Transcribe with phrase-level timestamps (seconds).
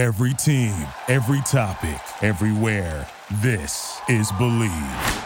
[0.00, 0.74] Every team,
[1.08, 3.06] every topic, everywhere.
[3.42, 5.24] This is Bleav.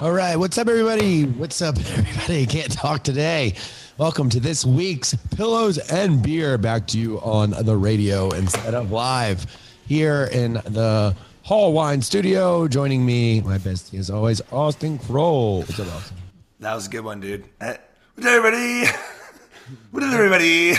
[0.00, 1.26] All right, what's up, everybody?
[1.26, 2.46] What's up, everybody?
[2.46, 3.54] Can't talk today.
[3.96, 6.58] Welcome to this week's Pillows and Beer.
[6.58, 9.46] Back to you on the radio instead of live
[9.86, 11.14] here in the
[11.44, 12.66] Hall Wine Studio.
[12.66, 15.60] Joining me, my bestie as always, Austen Kroll.
[15.60, 16.21] What's up, Austen?
[16.62, 17.44] That was a good one, dude.
[17.60, 17.74] Uh,
[18.14, 18.84] What up, everybody?
[19.90, 20.74] What up, everybody?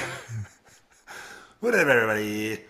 [1.60, 2.62] What up, everybody?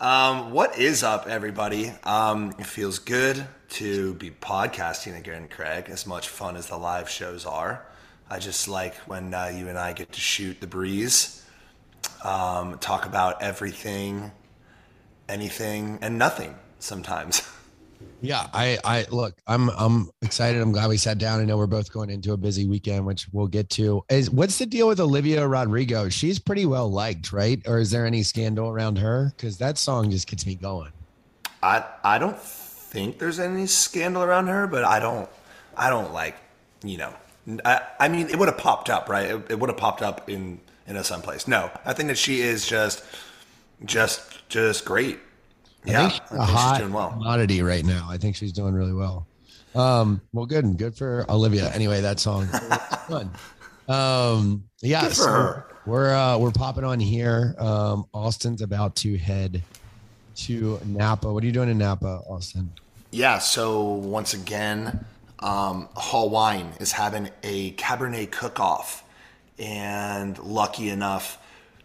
[0.00, 1.92] Um, what is up, everybody?
[2.02, 5.90] Um, it feels good to be podcasting again, Craig.
[5.90, 7.84] As much fun as the live shows are,
[8.30, 11.44] I just like when uh, you and I get to shoot the breeze,
[12.24, 14.32] um, talk about everything,
[15.28, 16.54] anything, and nothing.
[16.78, 17.42] Sometimes.
[18.20, 20.62] Yeah, I, I look, I'm, I'm excited.
[20.62, 21.40] I'm glad we sat down.
[21.40, 24.04] I know we're both going into a busy weekend, which we'll get to.
[24.08, 26.08] Is what's the deal with Olivia Rodrigo?
[26.08, 27.60] She's pretty well liked, right?
[27.66, 29.32] Or is there any scandal around her?
[29.36, 30.92] Because that song just gets me going.
[31.62, 35.28] I I don't think there's any scandal around her, but I don't
[35.76, 36.36] I don't like
[36.84, 37.14] you know
[37.64, 40.28] I, I mean it would have popped up right it, it would have popped up
[40.28, 41.48] in in a someplace.
[41.48, 43.04] No, I think that she is just
[43.84, 45.18] just just great.
[45.84, 48.06] Yeah, I think she's a hot commodity right now.
[48.08, 49.26] I think she's doing really well.
[49.74, 51.70] Um, well, good and good for Olivia.
[51.72, 52.46] Anyway, that song
[53.08, 53.30] fun.
[53.88, 55.66] Um, yeah, Good for so her.
[55.86, 57.54] we're uh, we're popping on here.
[57.58, 59.62] Um, Austen's about to head
[60.36, 61.32] to Napa.
[61.32, 62.70] What are you doing in Napa, Austen?
[63.10, 65.04] Yeah, so once again,
[65.40, 69.04] um, Hall Wine is having a Cabernet cook-off,
[69.58, 71.38] and lucky enough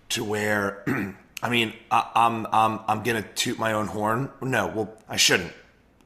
[0.09, 0.85] to where,
[1.41, 4.29] I mean, I, I'm I'm I'm gonna toot my own horn.
[4.41, 5.53] No, well, I shouldn't.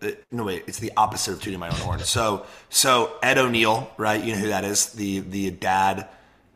[0.02, 2.00] Uh, No wait, it's the opposite of tooting my own horn.
[2.00, 4.22] So so Ed O'Neill, right?
[4.22, 4.88] You know who that is?
[4.94, 6.08] The the dad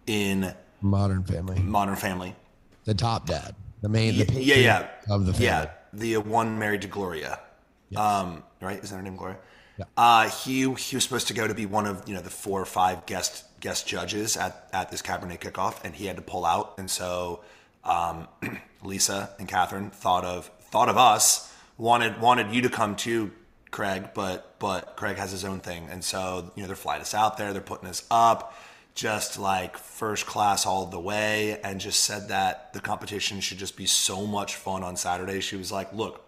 [0.08, 2.36] in Modern Family, Modern Family.
[2.84, 5.46] the top dad, the main, the yeah, yeah, of the family.
[5.46, 7.40] Yeah, the one married to Gloria.
[7.96, 8.84] Um, right?
[8.84, 9.38] Is that her name, Gloria?
[9.78, 9.86] Yeah.
[9.96, 12.62] Uh, he he was supposed to go to be one of you know the four
[12.62, 16.46] or five guest guest judges at at this Cabernet kickoff, and he had to pull
[16.46, 16.76] out.
[16.78, 17.42] And so
[17.86, 18.28] um,
[18.84, 23.32] Lisa and Catherine thought of thought of us wanted wanted you to come too,
[23.72, 27.14] Craig, but but Craig has his own thing, and so you know they're flying us
[27.14, 28.56] out there, they're putting us up,
[28.94, 33.78] just like first class all the way, and just said that the competition should just
[33.78, 35.40] be so much fun on Saturday.
[35.40, 36.22] She was like, look.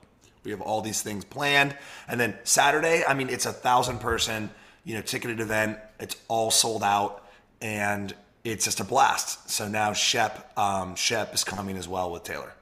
[0.44, 1.75] We have all these things planned,
[2.07, 3.03] and then Saturday.
[3.06, 4.50] I mean, it's a thousand person,
[4.85, 5.78] you know, ticketed event.
[6.00, 7.28] It's all sold out,
[7.59, 8.16] and
[8.52, 9.50] it's just a blast.
[9.50, 12.53] So now Shep, um, Shep is coming as well with Taylor.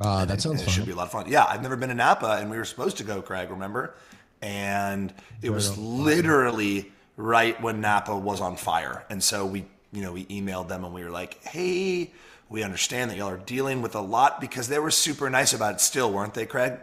[0.00, 1.26] Uh, that sounds it should be a lot of fun.
[1.28, 3.50] Yeah, I've never been to Napa, and we were supposed to go, Craig.
[3.50, 3.94] Remember?
[4.40, 10.12] And it was literally right when Napa was on fire, and so we, you know,
[10.12, 12.12] we emailed them and we were like, "Hey,
[12.48, 15.74] we understand that y'all are dealing with a lot because they were super nice about
[15.74, 15.80] it.
[15.80, 16.74] Still, weren't they, Craig?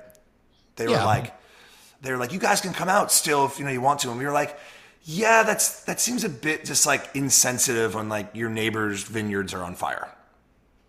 [0.75, 1.05] They were Yeah.
[1.05, 1.33] like,
[2.01, 4.09] they were like, you guys can come out still if you know you want to,
[4.09, 4.57] and we were like.
[5.07, 9.63] Yeah, that's that seems a bit just like insensitive when like your neighbors' vineyards are
[9.63, 10.09] on fire.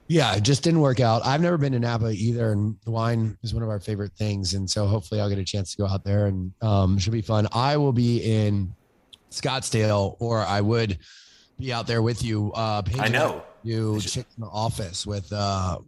[0.08, 1.26] Yeah, it just didn't work out.
[1.26, 4.54] I've never been to Napa either, and wine is one of our favorite things.
[4.54, 7.12] And so hopefully I'll get a chance to go out there and um, it should
[7.12, 7.46] be fun.
[7.52, 8.72] I will be in
[9.30, 10.98] Scottsdale, or I would
[11.58, 12.52] be out there with you.
[12.52, 13.42] Uh, I know.
[13.64, 15.78] Do Chicks in the Office with, uh,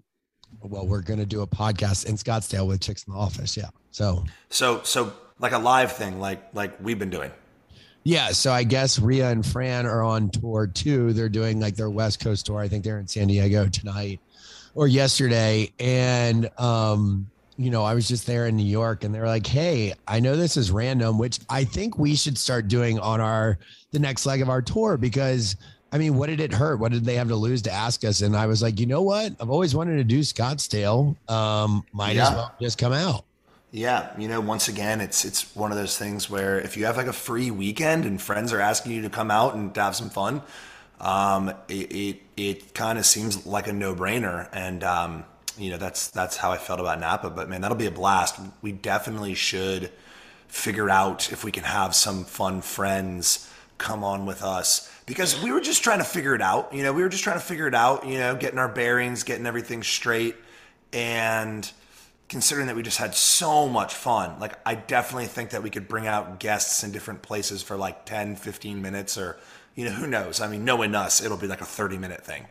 [0.62, 3.56] well, we're to do a podcast in Scottsdale with Chicks in the Office.
[3.56, 3.71] Yeah.
[3.93, 7.31] So, So so like a live thing, like like we've been doing.
[8.09, 8.31] Yeah.
[8.31, 11.13] So I guess Ria and Fran are on tour too.
[11.13, 12.59] They're doing like their West Coast tour.
[12.59, 14.19] I think they're in San Diego tonight
[14.75, 15.71] or yesterday.
[15.79, 19.93] And, um, you know, I was just there in New York and they're like, Hey,
[20.07, 23.59] I know this is random, which I think we should start doing on our,
[23.91, 25.57] the next leg of our tour because
[25.93, 26.81] I mean, what did it hurt?
[26.81, 28.23] What did they have to lose to ask us?
[28.23, 29.33] And I was like, you know what?
[29.39, 31.15] I've always wanted to do Scottsdale.
[31.31, 33.27] Um, might as well just come out.
[33.71, 36.97] Yeah, you know, once again, it's it's one of those things where if you have
[36.97, 40.09] like a free weekend and friends are asking you to come out and have some
[40.09, 40.41] fun,
[41.01, 45.25] um, it it, it kind of seems like a no brainer, and um,
[45.59, 47.28] you know that's that's how I felt about Napa.
[47.28, 48.41] But man, that'll be a blast.
[48.63, 49.92] We definitely should
[50.48, 55.53] figure out if we can have some fun friends come on with us because we
[55.53, 56.72] were just trying to figure it out.
[56.72, 58.07] You know, we were just trying to figure it out.
[58.07, 60.37] You know, getting our bearings, getting everything straight,
[60.95, 61.71] and
[62.28, 65.89] considering that we just had so much fun like i definitely think that we could
[65.89, 69.39] bring out guests in different places for like 10 15 minutes or
[69.75, 72.47] you know who knows i mean knowing us it'll be like a 30 minute thing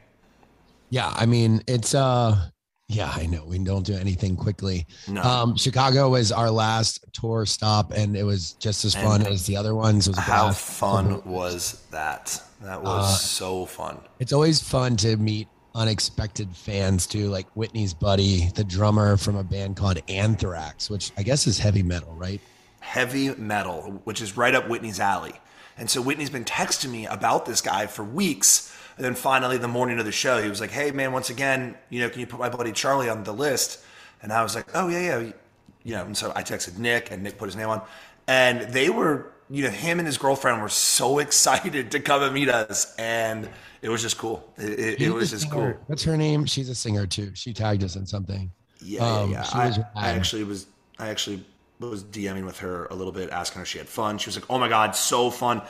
[0.90, 2.50] Yeah, I mean, it's uh
[2.90, 3.44] Yeah, I know.
[3.46, 4.88] We don't do anything quickly.
[5.10, 5.22] No.
[5.22, 9.46] Um, Chicago was our last tour stop, and it was just as fun And as
[9.46, 10.08] the other ones.
[10.08, 12.42] It was How fun was that?
[12.62, 14.00] That was Uh, so fun.
[14.20, 19.44] It's always fun to meet unexpected fans too, like Whitney's buddy, the drummer from a
[19.44, 22.42] band called Anthrax, which I guess is heavy metal, right?
[22.88, 25.34] heavy metal, which is right up Whitney's alley.
[25.78, 28.74] And so Whitney's been texting me about this guy for weeks.
[28.96, 31.78] And then finally, the morning of the show, he was like, "Hey, man, once again,
[31.90, 33.84] you know, can you put my buddy Charlie on the list?"
[34.24, 35.32] And I was like, "Oh yeah, yeah."
[35.84, 37.82] You know, and so I texted Nick, and Nick put his name on,
[38.28, 42.34] and they were, you know, him and his girlfriend were so excited to come and
[42.34, 43.50] meet us, and
[43.82, 44.52] it was just cool.
[44.58, 45.74] It, it, it was just cool.
[45.88, 46.46] What's her name?
[46.46, 47.32] She's a singer too.
[47.36, 48.52] She tagged us in something.
[48.82, 49.68] Yeah, Um, yeah, she yeah.
[49.68, 50.68] was I, I actually was.
[51.00, 51.44] I actually
[51.80, 54.18] was DMing with her a little bit, asking her if she had fun.
[54.18, 55.62] She was like, "Oh my god, so fun!"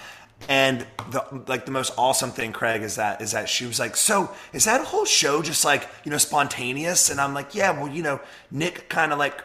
[0.49, 3.95] And the like the most awesome thing, Craig, is that is that she was like,
[3.95, 7.91] "So is that whole show just like you know spontaneous?" And I'm like, "Yeah, well,
[7.91, 8.19] you know,
[8.51, 9.41] Nick kind of like."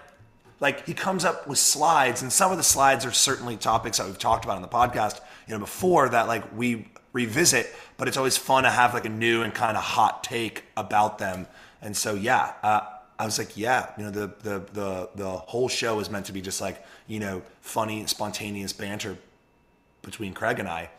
[0.60, 4.06] Like he comes up with slides, and some of the slides are certainly topics that
[4.06, 7.74] we've talked about on the podcast, you know, before that like we revisit.
[7.96, 11.18] But it's always fun to have like a new and kind of hot take about
[11.18, 11.46] them.
[11.80, 12.82] And so yeah, uh,
[13.18, 16.32] I was like, yeah, you know, the the the the whole show is meant to
[16.32, 19.16] be just like you know funny, spontaneous banter
[20.02, 20.90] between Craig and I.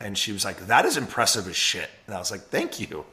[0.00, 1.88] And she was like, that is impressive as shit.
[2.06, 3.04] And I was like, thank you.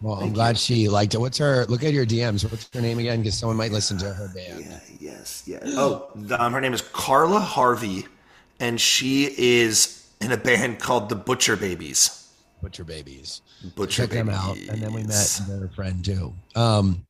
[0.00, 1.18] Well, I'm glad she liked it.
[1.18, 1.66] What's her?
[1.66, 2.48] Look at your DMs.
[2.48, 3.20] What's her name again?
[3.20, 4.64] Because someone might listen to her band.
[4.64, 5.62] Yeah, yes, yes.
[5.66, 8.06] Oh, the, um, her name is Carla Harvey,
[8.60, 12.28] and she is in a band called the Butcher Babies.
[12.62, 13.42] Butcher Babies.
[13.76, 14.56] Butcher Check them out.
[14.56, 15.46] And then we met Babies.
[15.46, 16.34] their friend too.
[16.54, 17.06] Um,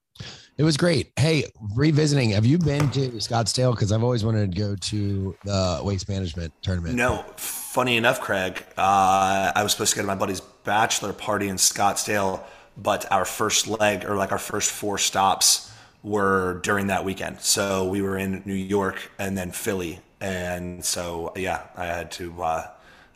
[0.56, 1.12] it was great.
[1.16, 1.44] Hey,
[1.76, 2.31] revisiting.
[2.31, 3.70] Have you been to Scottsdale?
[3.70, 6.96] Because I've always wanted to go to the waste management tournament.
[6.96, 11.49] No, funny enough, Craig, uh, I was supposed to go to my buddy's bachelor party
[11.49, 12.43] in Scottsdale,
[12.76, 15.72] but our first leg or like our first four stops
[16.02, 17.40] were during that weekend.
[17.40, 22.43] So we were in New York and then Philly, and so yeah, I had to
[22.43, 22.66] uh,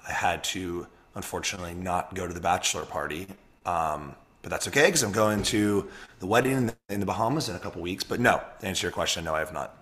[0.07, 3.27] I had to unfortunately not go to the bachelor party.
[3.65, 5.89] Um, but that's okay because I'm going to
[6.19, 8.03] the wedding in the, in the Bahamas in a couple weeks.
[8.03, 9.77] But no, to answer your question, no, I have not.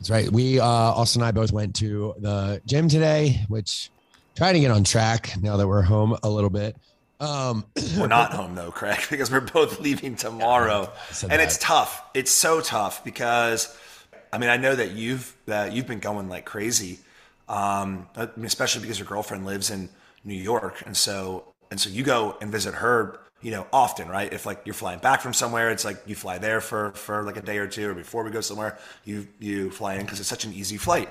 [0.00, 0.30] That's right.
[0.30, 3.90] We, uh, Austin and I both went to the gym today, which
[4.36, 6.76] trying to get on track now that we're home a little bit.
[7.20, 7.64] Um,
[7.98, 10.92] We're not home though, Craig, because we're both leaving tomorrow,
[11.22, 11.40] and that.
[11.40, 12.00] it's tough.
[12.14, 13.76] It's so tough because,
[14.32, 17.00] I mean, I know that you've that you've been going like crazy,
[17.48, 18.06] um,
[18.42, 19.88] especially because your girlfriend lives in
[20.24, 24.32] New York, and so and so you go and visit her, you know, often, right?
[24.32, 27.36] If like you're flying back from somewhere, it's like you fly there for for like
[27.36, 30.28] a day or two, or before we go somewhere, you you fly in because it's
[30.28, 31.08] such an easy flight.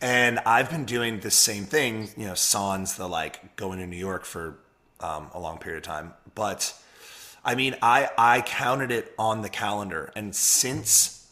[0.00, 3.96] And I've been doing the same thing, you know, sans the like going to New
[3.96, 4.58] York for
[5.00, 6.14] um, a long period of time.
[6.34, 6.74] But
[7.44, 11.28] I mean, I I counted it on the calendar, and since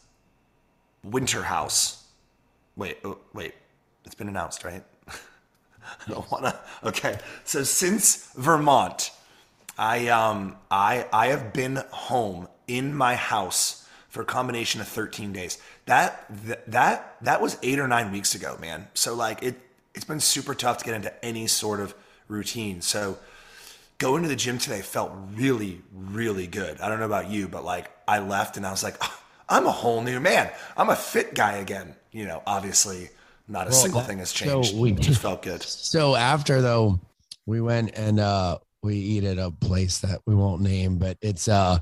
[1.03, 2.03] Winter House,
[2.75, 3.53] wait, oh, wait,
[4.05, 4.83] it's been announced, right?
[5.07, 6.59] I don't wanna.
[6.83, 9.11] Okay, so since Vermont,
[9.77, 15.33] I um I I have been home in my house for a combination of 13
[15.33, 15.57] days.
[15.87, 18.87] That th- that that was 8 or 9 weeks ago, man.
[18.93, 19.59] So like it
[19.93, 21.93] it's been super tough to get into any sort of
[22.27, 22.81] routine.
[22.81, 23.17] So
[23.97, 26.79] going to the gym today felt really really good.
[26.79, 29.19] I don't know about you, but like I left and I was like "Oh,
[29.49, 30.49] I'm a whole new man.
[30.77, 31.95] I'm a fit guy again.
[32.11, 33.09] You know, obviously
[33.47, 34.77] not a single that- thing has so changed.
[34.77, 35.61] we- it just felt good.
[35.63, 36.99] so after though,
[37.45, 41.47] we went and uh, we eat at a place that we won't name, but it's
[41.47, 41.77] uh,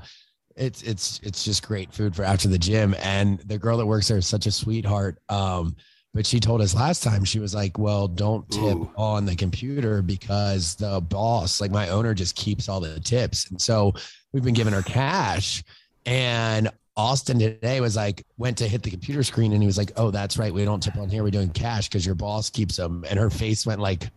[0.56, 2.94] it's it's it's just great food for after the gym.
[3.02, 5.18] And the girl that works there is such a sweetheart.
[5.28, 5.74] Um,
[6.12, 8.90] but she told us last time she was like, "Well, don't tip Ooh.
[8.96, 13.60] on the computer because the boss, like my owner, just keeps all the tips." And
[13.60, 13.92] so
[14.32, 15.64] we've been giving her cash,
[16.06, 19.92] and Austen today was like, went to hit the computer screen, and he was like,
[19.96, 21.22] "Oh, that's right, we don't tip on here.
[21.24, 24.10] We're doing cash because your boss keeps them." And her face went like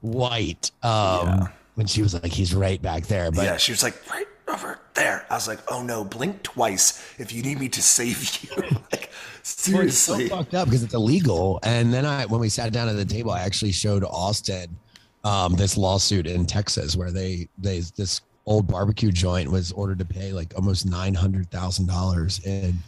[0.00, 0.70] white.
[0.82, 0.90] Um,
[1.26, 1.46] Yeah.
[1.76, 4.78] and she was like, "He's right back there." But yeah, she was like, right over
[4.94, 5.24] there.
[5.30, 8.56] I was like, oh no, blink twice if you need me to save you.
[8.92, 9.10] like,
[9.42, 11.60] it's so fucked up because it's illegal.
[11.62, 14.76] And then I, when we sat down at the table, I actually showed Austen
[15.24, 20.06] um, this lawsuit in Texas where they, they, this old barbecue joint was ordered to
[20.06, 22.84] pay like almost nine hundred thousand dollars in,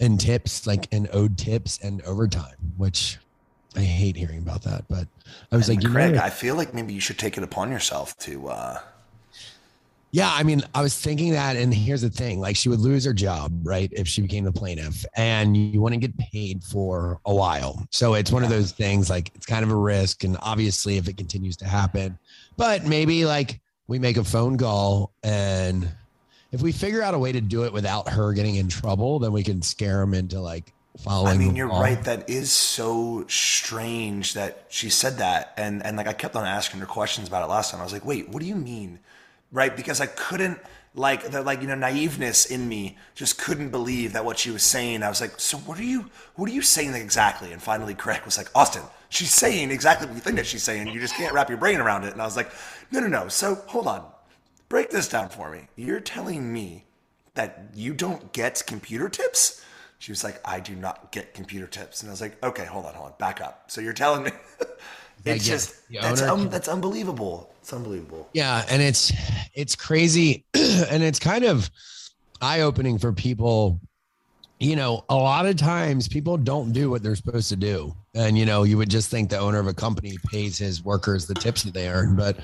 [0.00, 3.20] in tips, like in owed tips and overtime, which
[3.76, 4.86] I hate hearing about that.
[4.88, 5.08] But
[5.52, 7.42] I was And like, you Craig, know, I feel like maybe you should take it
[7.44, 8.48] upon yourself to.
[8.48, 8.80] uh
[10.12, 13.04] Yeah, I mean, I was thinking that, and here's the thing: like, she would lose
[13.04, 17.18] her job, right, if she became the plaintiff, and you want to get paid for
[17.26, 17.84] a while.
[17.90, 19.10] So it's one of those things.
[19.10, 22.16] Like, it's kind of a risk, and obviously, if it continues to happen,
[22.56, 25.88] but maybe like we make a phone call and
[26.54, 29.32] if we figure out a way to do it without her getting in trouble, then
[29.32, 31.34] we can scare them into like following.
[31.34, 32.02] I mean, you're right.
[32.04, 36.78] That is so strange that she said that, and and like I kept on asking
[36.78, 37.80] her questions about it last time.
[37.80, 39.00] I was like, wait, what do you mean?
[39.50, 39.76] Right?
[39.76, 40.60] Because I couldn't
[40.94, 44.62] like the like you know naiveness in me just couldn't believe that what she was
[44.62, 45.02] saying.
[45.02, 47.52] I was like, so what are you what are you saying exactly?
[47.52, 48.82] And finally, Craig was like, Austen,
[49.14, 50.88] she's saying exactly what you think that she's saying.
[50.88, 52.12] You just can't wrap your brain around it.
[52.12, 52.50] And I was like,
[52.90, 53.28] no, no, no.
[53.28, 54.04] So hold on,
[54.68, 55.68] break this down for me.
[55.76, 56.84] You're telling me
[57.34, 59.64] that you don't get computer tips?
[59.98, 62.02] She was like, I do not get computer tips.
[62.02, 63.70] And I was like, okay, hold on, hold on, back up.
[63.70, 64.32] So you're telling me
[65.24, 67.54] it's just that's um, that's unbelievable.
[67.60, 68.28] It's unbelievable.
[68.34, 69.12] Yeah, and it's
[69.54, 71.70] it's crazy and it's kind of
[72.42, 73.80] eye-opening for people.
[74.58, 77.94] You know, a lot of times people don't do what they're supposed to do.
[78.14, 81.26] And you know, you would just think the owner of a company pays his workers
[81.26, 82.38] the tips that they earn, but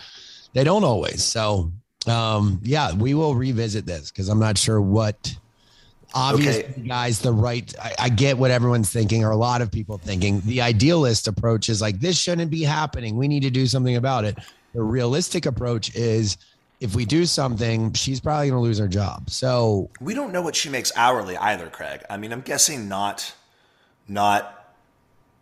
[0.55, 1.23] they don't always.
[1.25, 1.73] So,
[2.07, 5.37] um yeah, we will revisit this cuz I'm not sure what
[6.15, 6.89] obviously Okay.
[6.89, 10.41] guys the right I, I get what everyone's thinking or a lot of people thinking
[10.45, 14.25] the idealist approach is like this shouldn't be happening we need to do something about
[14.25, 14.37] it
[14.75, 16.37] the realistic approach is
[16.81, 20.43] if we do something she's probably going to lose her job so We don't know
[20.43, 22.03] what she makes hourly either, Craig.
[22.11, 23.35] I mean, I'm guessing not,
[24.09, 24.60] not,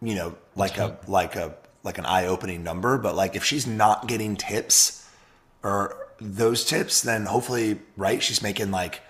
[0.01, 4.07] you know, like a like a like an eye-opening number, but like if she's not
[4.09, 5.09] getting tips
[5.63, 9.01] or those tips, then hopefully, right, she's making like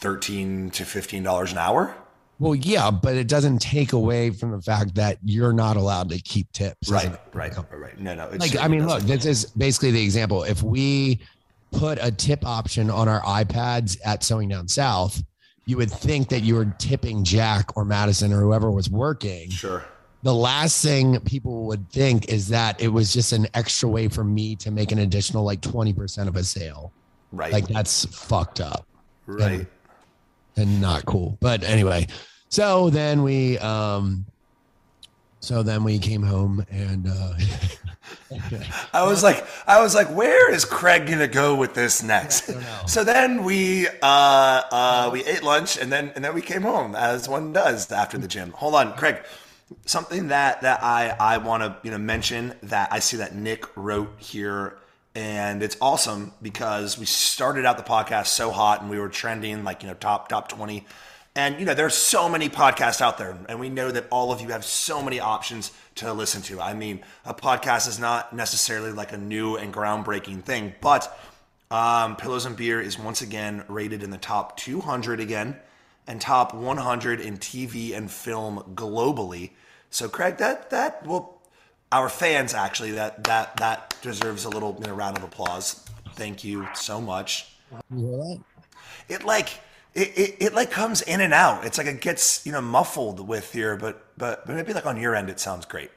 [0.00, 1.94] thirteen to fifteen dollars an hour.
[2.38, 6.18] well yeah but it doesn't take away from the fact that you're not allowed to
[6.22, 8.00] keep tips Right, right, right, right.
[8.00, 8.30] No, no.
[8.38, 10.42] like I mean, look, this is basically the example.
[10.44, 11.20] If we
[11.70, 15.22] put a tip option on our iPads at Sewing Down South,
[15.66, 19.50] you would think that you were tipping Jack or Madison or whoever was working.
[19.50, 19.84] sure.
[20.22, 24.22] The last thing people would think is that it was just an extra way for
[24.22, 26.92] me to make an additional like 20% of a sale.
[27.32, 28.86] Right, Like that's fucked up
[29.26, 29.66] right.
[30.56, 31.38] and not cool.
[31.40, 32.08] But anyway,
[32.48, 34.26] so then we um
[35.38, 37.34] so then we came home and uh
[38.92, 42.50] I was like, I was like, where is Craig gonna go with this next?
[42.86, 46.94] So then we uh, uh, we ate lunch and then and then we came home
[46.94, 48.50] as one does after the gym.
[48.52, 49.22] Hold on, Craig.
[49.86, 53.64] Something that that I I want to you know mention that I see that Nick
[53.76, 54.76] wrote here.
[55.12, 59.64] And it's awesome because we started out the podcast so hot and we were trending
[59.64, 60.86] like, you know, top, top 20.
[61.34, 64.40] And, you know, there's so many podcasts out there, and we know that all of
[64.40, 66.60] you have so many options to listen to.
[66.60, 71.16] I mean, a podcast is not necessarily like a new and groundbreaking thing, but
[71.70, 75.56] um, Pillows and Beer is once again rated in the top 200 again
[76.08, 79.50] and top 100 in TV and film globally.
[79.90, 81.40] So, Craig, that, that will,
[81.92, 85.84] our fans actually, that, that, that deserves a little you know, round of applause.
[86.14, 87.50] Thank you so much
[89.10, 89.60] it like
[89.92, 91.66] it, it, it like comes in and out.
[91.66, 94.98] It's like it gets you know muffled with your but but but maybe like on
[94.98, 95.90] your end it sounds great.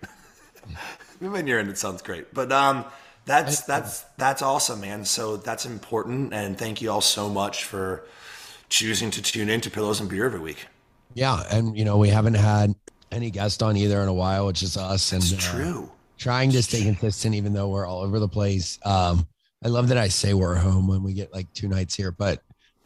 [1.20, 2.34] maybe on your end it sounds great.
[2.34, 2.86] But um
[3.26, 5.06] that's that's that's awesome, man.
[5.06, 8.04] So that's important and thank you all so much for
[8.68, 10.68] choosing to tune in to Pillows and Beer every week.
[11.14, 12.74] Yeah, and you know we haven't had
[13.14, 14.50] any guest on either in a while.
[14.50, 15.92] It's just us and It's uh, true.
[16.18, 18.80] trying to stay consistent, even though we're all over the place.
[18.86, 19.28] Um,
[19.64, 22.42] I love that I say we're home when we get like two nights here, but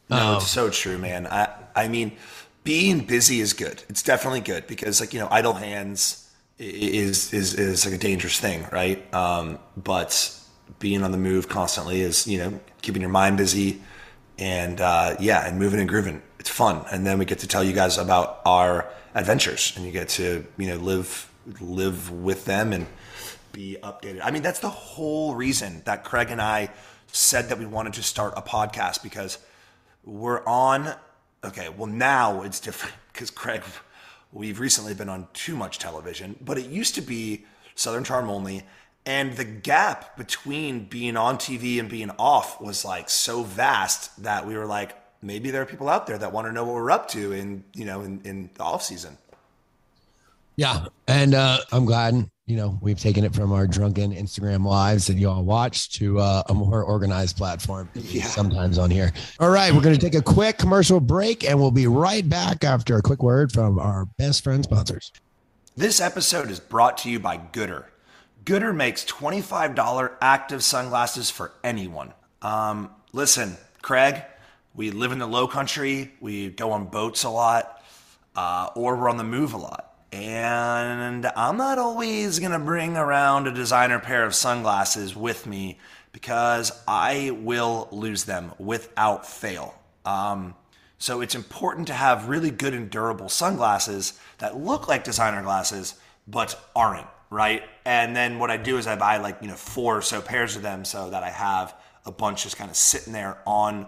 [0.10, 1.28] No, um, it's so true, man.
[1.28, 2.18] I I mean,
[2.64, 3.84] being busy is good.
[3.90, 6.30] It's definitely good because like you know, idle hands
[6.60, 9.12] is is is like a dangerous thing, right?
[9.14, 10.34] Um, but
[10.80, 13.82] being on the move constantly is you know keeping your mind busy
[14.40, 16.22] and uh, yeah, and moving and grooving.
[16.40, 19.92] It's fun, and then we get to tell you guys about our adventures, and you
[19.92, 22.88] get to you know live live with them and
[23.52, 24.22] be updated.
[24.24, 26.70] I mean, that's the whole reason that Craig and I
[27.12, 29.40] said that we wanted to start a podcast because
[30.04, 30.94] we're on.
[31.44, 33.64] Okay, well now it's different because Craig,
[34.32, 38.64] we've recently been on too much television, but it used to be Southern Charm only,
[39.06, 44.46] and the gap between being on TV and being off was like so vast that
[44.46, 44.96] we were like,
[45.28, 47.64] maybe there are people out there that want to know what we're up to in
[47.76, 49.18] you know in, in the off season.
[50.56, 52.16] yeah, and uh, I'm glad
[52.48, 56.18] you know we've taken it from our drunken Instagram lives that you all watch to
[56.20, 57.90] uh, a more organized platform.
[57.94, 58.24] Yeah.
[58.24, 59.12] Sometimes on here.
[59.40, 62.64] All right, we're going to take a quick commercial break, and we'll be right back
[62.64, 65.12] after a quick word from our best friend sponsors.
[65.76, 67.84] This episode is brought to you by Goodr.
[68.46, 72.14] Goodr makes $25 active sunglasses for anyone.
[72.42, 74.24] Um, listen, Craig,
[74.78, 77.84] we live in the low country, we go on boats a lot,
[78.36, 79.96] uh, or we're on the move a lot.
[80.14, 85.80] And I'm not always going to bring around a designer pair of sunglasses with me
[86.12, 89.74] because I will lose them without fail.
[90.06, 90.56] Um,
[91.00, 95.96] so it's important to have really good and durable sunglasses that look like designer glasses
[96.28, 97.64] but aren't, right?
[97.84, 100.56] And then what I do is I buy like, you know, four or so pairs
[100.56, 103.88] of them so that I have a bunch just kind of sitting there on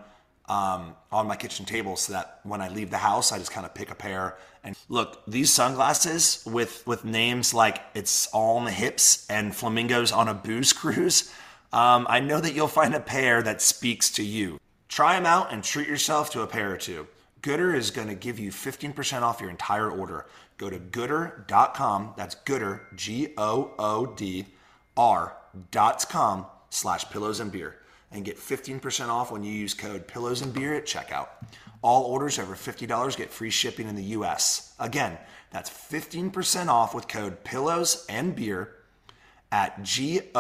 [0.50, 3.66] um, on my kitchen table so that when I leave the house, I just kind
[3.66, 4.38] of pick a pair.
[4.64, 10.12] And look, these sunglasses with with names like it's all on the hips and flamingos
[10.12, 11.32] on a booze cruise.
[11.72, 14.60] Um, I know that you'll find a pair that speaks to you.
[14.88, 17.08] Try them out and treat yourself to a pair or two.
[17.42, 20.26] Goodr is going to give you 15% off your entire order.
[20.58, 22.16] Go to goodr.com.
[22.18, 22.82] That's goodr.
[22.96, 24.48] G O O D
[24.98, 27.79] R.com slash pillows and beer
[28.12, 31.28] and get 15% off when you use code pillows and beer at checkout.
[31.82, 34.74] All orders over $50 get free shipping in the US.
[34.80, 35.18] Again,
[35.52, 38.76] that's 15% off with code pillows and beer
[39.52, 40.36] at G-O-O-D-R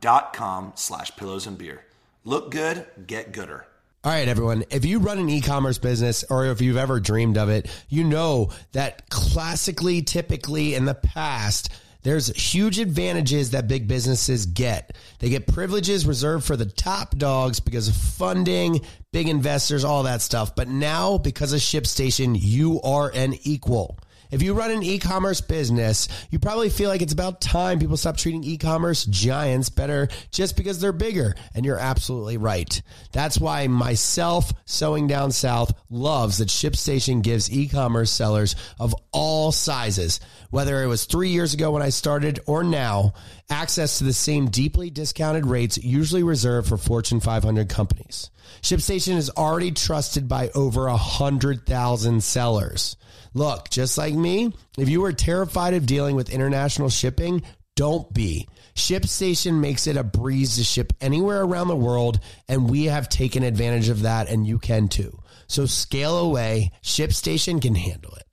[0.00, 1.84] dot com slash pillows and beer.
[2.24, 3.66] Look good, get gooder.
[4.04, 4.64] All right, everyone.
[4.70, 8.50] If you run an e-commerce business or if you've ever dreamed of it, you know
[8.72, 11.68] that classically, typically in the past,
[12.02, 14.96] there's huge advantages that big businesses get.
[15.18, 18.80] They get privileges reserved for the top dogs because of funding,
[19.12, 20.54] big investors, all that stuff.
[20.54, 23.98] But now, because of ShipStation, you are an equal.
[24.30, 28.16] If you run an e-commerce business, you probably feel like it's about time people stop
[28.16, 31.34] treating e-commerce giants better just because they're bigger.
[31.54, 32.80] And you're absolutely right.
[33.12, 40.20] That's why myself, Sewing Down South, loves that ShipStation gives e-commerce sellers of all sizes,
[40.50, 43.14] whether it was three years ago when I started or now,
[43.50, 48.30] access to the same deeply discounted rates usually reserved for Fortune 500 companies.
[48.62, 52.96] ShipStation is already trusted by over a hundred thousand sellers.
[53.38, 57.44] Look, just like me, if you are terrified of dealing with international shipping,
[57.76, 58.48] don't be.
[58.74, 62.18] ShipStation makes it a breeze to ship anywhere around the world,
[62.48, 65.16] and we have taken advantage of that, and you can too.
[65.46, 66.72] So scale away.
[66.82, 68.27] ShipStation can handle it.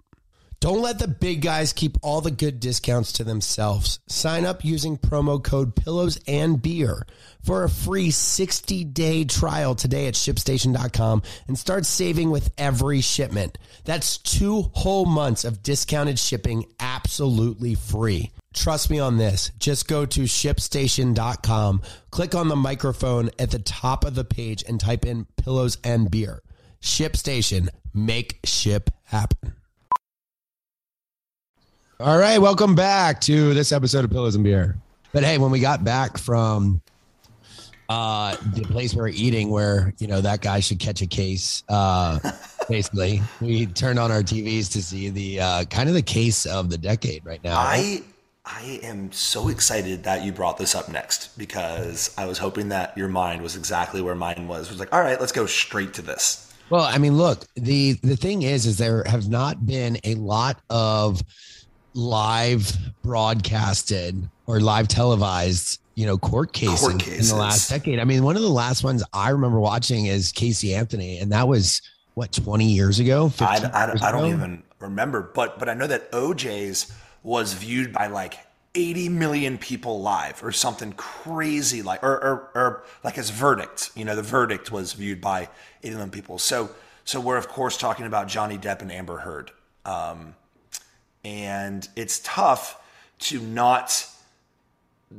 [0.60, 4.00] Don't let the big guys keep all the good discounts to themselves.
[4.08, 7.06] Sign up using promo code pillows and beer
[7.44, 13.58] for a free 60 day trial today at shipstation.com and start saving with every shipment.
[13.84, 18.32] That's two whole months of discounted shipping absolutely free.
[18.54, 19.52] Trust me on this.
[19.60, 24.80] Just go to shipstation.com, click on the microphone at the top of the page and
[24.80, 26.41] type in pillows and beer.
[26.82, 29.54] ShipStation, make ship happen.
[31.97, 34.75] All right, welcome back to this episode of Pillows and Beer.
[35.13, 36.81] But hey, when we got back from
[37.88, 41.63] uh the place we were eating where, you know, that guy should catch a case,
[41.69, 42.19] uh
[42.69, 46.69] basically, we turned on our TVs to see the uh kind of the case of
[46.69, 47.55] the decade right now.
[47.58, 48.03] I
[48.45, 52.97] I am so excited that you brought this up next because I was hoping that
[52.97, 54.67] your mind was exactly where mine was.
[54.67, 56.53] It was like, all right, let's go straight to this.
[56.69, 60.60] Well, I mean, look, the the thing is is there have not been a lot
[60.69, 61.21] of
[61.95, 67.99] live broadcasted or live televised, you know, court cases, Court in the last decade.
[67.99, 71.47] I mean, one of the last ones I remember watching is Casey Anthony, and that
[71.47, 71.81] was
[72.13, 73.31] what 20 years ago.
[73.39, 74.34] I, I, years I don't ago?
[74.34, 78.38] even remember, but but I know that OJ's was viewed by like
[78.75, 83.91] 80 million people live or something crazy like or, or, or like his verdict.
[83.95, 85.49] You know, the verdict was viewed by
[85.81, 86.38] 80 million people.
[86.38, 86.71] So
[87.05, 89.51] so we're of course talking about Johnny Depp and Amber Heard.
[89.86, 90.36] Um,
[91.26, 92.80] and it's tough
[93.18, 94.08] to not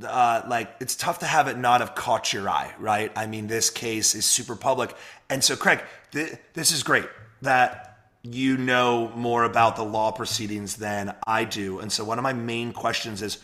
[0.07, 3.11] uh, like it's tough to have it not have caught your eye, right?
[3.17, 4.95] I mean, this case is super public,
[5.29, 7.07] and so Craig, th- this is great
[7.43, 12.23] that you know more about the law proceedings than I do, and so one of
[12.23, 13.39] my main questions is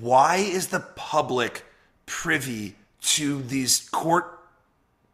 [0.00, 1.64] why is the public
[2.06, 4.37] privy to these court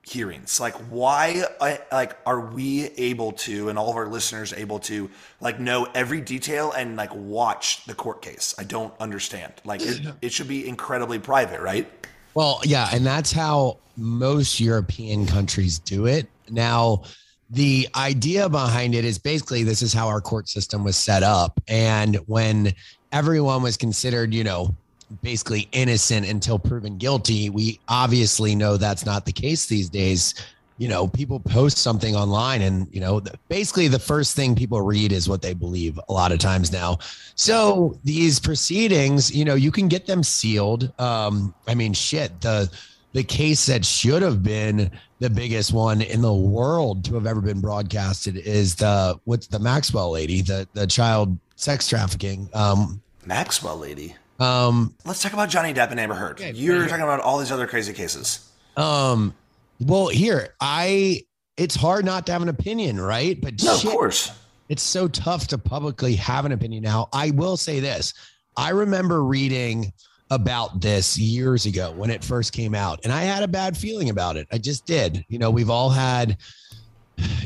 [0.07, 0.61] hearings?
[0.61, 5.11] Like why uh, like are we able to and all of our listeners able to
[5.41, 8.55] like know every detail and like watch the court case?
[8.59, 9.55] I don't understand.
[9.65, 11.91] Like it, it should be incredibly private right?
[12.35, 16.29] Well, yeah, and that's how most European countries do it.
[16.51, 17.05] Now,
[17.51, 21.61] the idea behind it is basically this is how our court system was set up.
[21.69, 22.75] And when
[23.13, 24.75] everyone was considered, you know,
[25.23, 30.35] basically innocent until proven guilty, we obviously know that's not the case these days.
[30.79, 35.13] You know, people post something online and, you know, basically the first thing people read
[35.13, 36.99] is what they believe a lot of times now.
[37.37, 40.93] So these proceedings, you know, you can get them sealed.
[41.01, 42.71] Um, I mean, shit, the
[43.13, 44.91] the case that should have been
[45.21, 49.61] the biggest one in the world to have ever been broadcasted is the what's the
[49.61, 52.49] Maxwell lady, the the child sex trafficking.
[52.53, 57.21] Um, maxwell lady um, let's talk about johnny depp and amber heard you're talking about
[57.21, 59.35] all these other crazy cases um,
[59.81, 61.23] Well, here, I
[61.57, 63.41] it's hard not to have an opinion, right?
[63.41, 64.33] But no, shit, of course.
[64.69, 67.09] It's so tough to publicly have an opinion now.
[67.13, 68.15] I will say this.
[68.57, 69.93] I remember reading
[70.31, 74.11] about this years ago when it first came out, and I had a bad feeling
[74.11, 74.49] about it.
[74.53, 75.25] I just did.
[75.29, 76.39] You know, we've all had,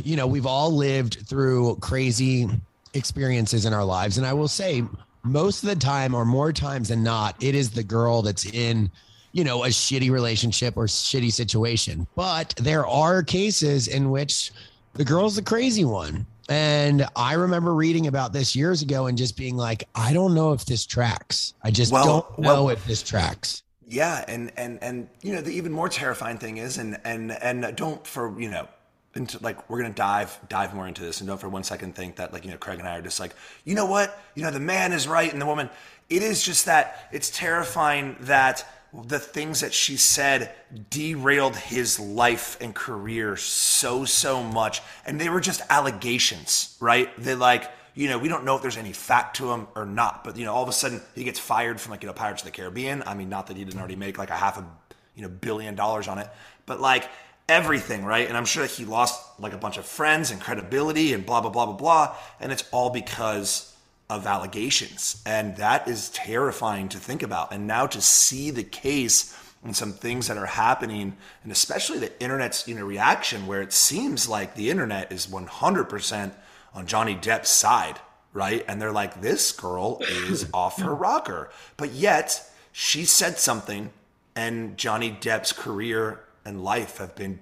[0.04, 2.48] you know, we've all lived through crazy
[2.94, 4.16] experiences in our lives.
[4.16, 4.84] And I will say,
[5.22, 8.90] most of the time, or more times than not, it is the girl that's in
[9.32, 12.06] you know, a shitty relationship or shitty situation.
[12.14, 14.52] But there are cases in which
[14.94, 16.26] the girl's the crazy one.
[16.48, 20.52] And I remember reading about this years ago and just being like, I don't know
[20.52, 21.52] if this tracks.
[21.62, 23.62] I just well, don't know well, if this tracks.
[23.86, 27.74] Yeah, and and and you know the even more terrifying thing is, and and and
[27.76, 28.66] don't for you know
[29.14, 32.16] into like we're gonna dive dive more into this and don't for one second think
[32.16, 34.18] that like you know Craig and I are just like you know what?
[34.34, 35.70] You know the man is right and the woman.
[36.10, 38.66] It is just that it's terrifying that
[39.04, 40.54] the things that she said
[40.88, 44.80] derailed his life and career so so much.
[45.04, 47.10] And they were just allegations right?
[47.18, 50.22] They like you know we don't know if there's any fact to them or not
[50.22, 52.42] but you know all of a sudden he gets fired from like you know pirates
[52.42, 53.02] of the caribbean.
[53.06, 54.66] I mean not that he didn't already make like a half a
[55.14, 56.28] you know billion dollars on it
[56.66, 57.08] but like
[57.48, 61.12] everything right and i'm sure that he lost like a bunch of friends and credibility
[61.14, 63.74] and blah blah blah blah blah and it's all because
[64.10, 65.22] of allegations.
[65.26, 67.52] And that is terrifying to think about.
[67.52, 72.22] And now to see the case and some things that are happening, and especially the
[72.22, 76.32] internet's you know reaction, where it seems like the internet is 100%
[76.74, 77.98] on Johnny Depp's side,
[78.32, 78.64] right?
[78.68, 81.50] And they're like, this girl is off her rocker.
[81.76, 83.90] But yet she said something,
[84.36, 87.38] and Johnny Depp's career and life have been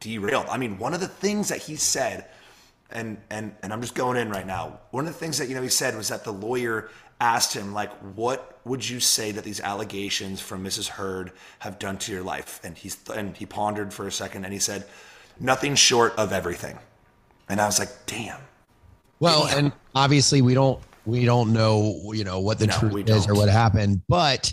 [0.00, 0.46] derailed.
[0.48, 2.26] I mean, one of the things that he said
[2.92, 4.78] and and and I'm just going in right now.
[4.90, 6.90] One of the things that you know he said was that the lawyer
[7.20, 10.88] asked him like, "What would you say that these allegations from Mrs.
[10.88, 14.52] Heard have done to your life?" And he's and he pondered for a second and
[14.52, 14.86] he said,
[15.40, 16.78] "Nothing short of everything."
[17.48, 18.40] And I was like, "Damn."
[19.20, 19.58] Well, damn.
[19.58, 23.34] and obviously we don't we don't know you know what the no, truth is or
[23.34, 24.52] what happened, but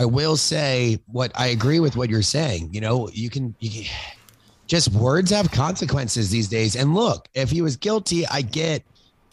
[0.00, 2.70] I will say what I agree with what you're saying.
[2.72, 3.84] You know, you can you can
[4.66, 6.74] just words have consequences these days.
[6.74, 8.82] And look, if he was guilty, I get,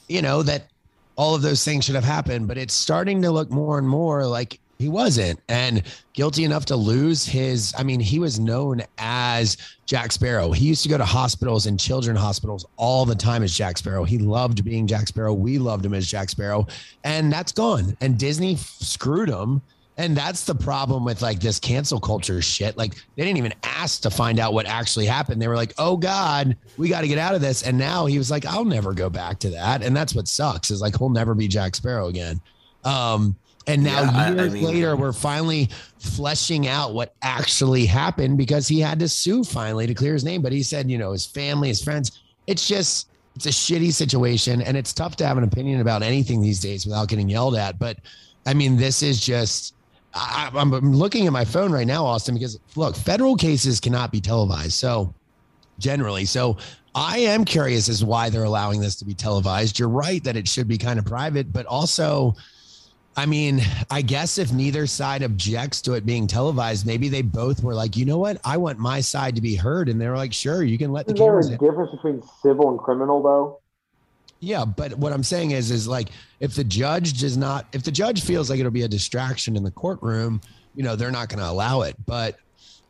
[0.09, 0.69] you know, that
[1.15, 4.27] all of those things should have happened, but it's starting to look more and more
[4.27, 5.39] like he wasn't.
[5.47, 10.51] And guilty enough to lose his i mean he was known as jack sparrow.
[10.51, 14.03] He used to go to hospitals and children hospitals all the time as jack sparrow.
[14.03, 15.33] He loved being jack sparrow.
[15.33, 16.67] We loved him as jack sparrow.
[17.05, 17.95] And that's gone.
[18.01, 19.61] And disney screwed him
[19.97, 22.77] and that's the problem with like this cancel culture shit.
[22.77, 25.41] Like they didn't even ask to find out what actually happened.
[25.41, 28.19] They were like, "Oh God, we got to get out of this." And now he
[28.19, 31.09] was like, "I'll never go back to that." And that's what sucks is like he'll
[31.09, 32.39] never be Jack Sparrow again.
[32.83, 37.85] Um, and now yeah, years I, I mean, later, we're finally fleshing out what actually
[37.85, 40.43] happened because he had to sue finally to clear his name.
[40.43, 42.21] But he said, you know, his family, his friends.
[42.45, 46.39] It's just it's a shitty situation, and it's tough to have an opinion about anything
[46.39, 47.79] these days without getting yelled at.
[47.79, 47.97] But
[48.45, 49.73] I mean, this is just
[50.17, 54.19] I, am looking at my phone right now, Austen, because look, federal cases cannot be
[54.19, 54.73] televised.
[54.73, 55.13] So
[55.79, 56.57] generally, so
[56.95, 59.77] I am curious as why they're allowing this to be televised.
[59.77, 62.35] You're right that it should be kind of private, but also,
[63.15, 67.61] I mean, I guess if neither side objects to it being televised, maybe they both
[67.61, 70.33] were like, you know what, I want my side to be heard, and they're like,
[70.33, 71.13] sure, you can let the.
[71.13, 71.51] Is there a in.
[71.57, 73.59] difference between civil and criminal, though?
[74.39, 77.91] Yeah, but what I'm saying is, is like if the judge does not, if the
[77.91, 80.41] judge feels like it'll be a distraction in the courtroom,
[80.75, 81.95] you know, they're not going to allow it.
[82.05, 82.37] But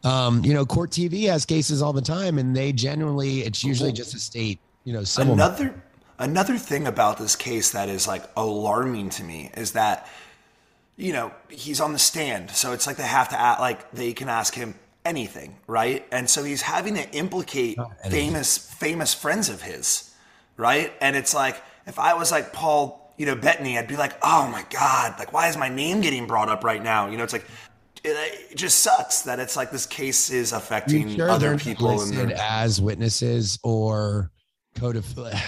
[0.03, 3.91] um, you know, court TV has cases all the time, and they generally, it's usually
[3.91, 5.33] just a state, you know, civil.
[5.33, 5.81] Another
[6.19, 10.07] another thing about this case that is like alarming to me is that
[10.95, 14.13] you know he's on the stand, so it's like they have to act like they
[14.13, 16.05] can ask him anything, right?
[16.11, 17.77] And so he's having to implicate
[18.09, 20.06] famous famous friends of his
[20.57, 20.91] right?
[20.99, 24.47] And it's like if I was like Paul, you know, Bettany, I'd be like, oh
[24.51, 27.07] my god, like why is my name getting brought up right now?
[27.07, 27.45] You know, it's like
[28.03, 32.31] it, it just sucks that it's like this case is affecting sure other people listed
[32.31, 34.31] as witnesses or
[34.75, 35.19] code of.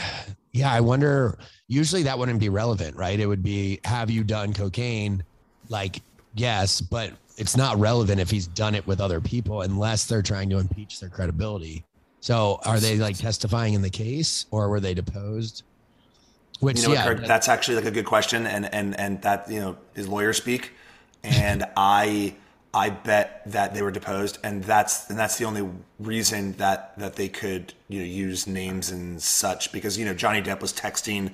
[0.52, 1.38] Yeah, I wonder.
[1.68, 3.20] Usually that wouldn't be relevant, right?
[3.20, 5.24] It would be, have you done cocaine?
[5.70, 6.02] Like,
[6.34, 10.50] yes, but it's not relevant if he's done it with other people unless they're trying
[10.50, 11.86] to impeach their credibility.
[12.22, 15.64] So are they like testifying in the case or were they deposed?
[16.60, 18.46] Which, you know, yeah, Kirk, that's actually like a good question.
[18.46, 20.74] And, and, and that, you know, is lawyer speak.
[21.24, 22.36] And I,
[22.74, 25.68] I bet that they were deposed and that's, and that's the only
[26.00, 30.42] reason that, that they could, you know, use names and such because, you know, Johnny
[30.42, 31.34] Depp was texting,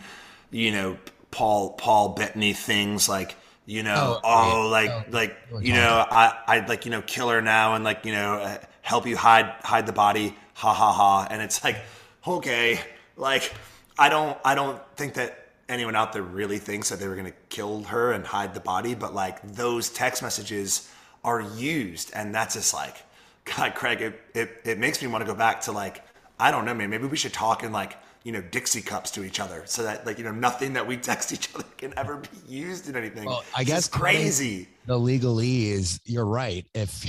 [0.52, 0.98] you know,
[1.32, 6.38] Paul, Paul Bettany things like, you know, oh, oh like, oh, like, you know, I,
[6.48, 9.52] I'd like, you know, kill her now and like, you know, uh, help you hide
[9.64, 11.28] hide the body, ha ha ha.
[11.30, 11.78] And it's like,
[12.26, 12.80] okay,
[13.16, 13.54] like
[14.00, 17.34] I don't I don't think that anyone out there really thinks that they were gonna
[17.50, 20.90] kill her and hide the body, but like those text messages
[21.24, 22.96] are used, and that's just like,
[23.46, 26.04] God, Craig, it it, it makes me want to go back to like,
[26.40, 29.24] I don't know, man, maybe we should talk in like you know Dixie cups to
[29.24, 32.18] each other, so that like you know nothing that we text each other can ever
[32.18, 33.26] be used in anything.
[33.26, 34.70] Well, I guess just crazy.
[34.86, 36.66] The legalese, you're right.
[36.74, 37.06] If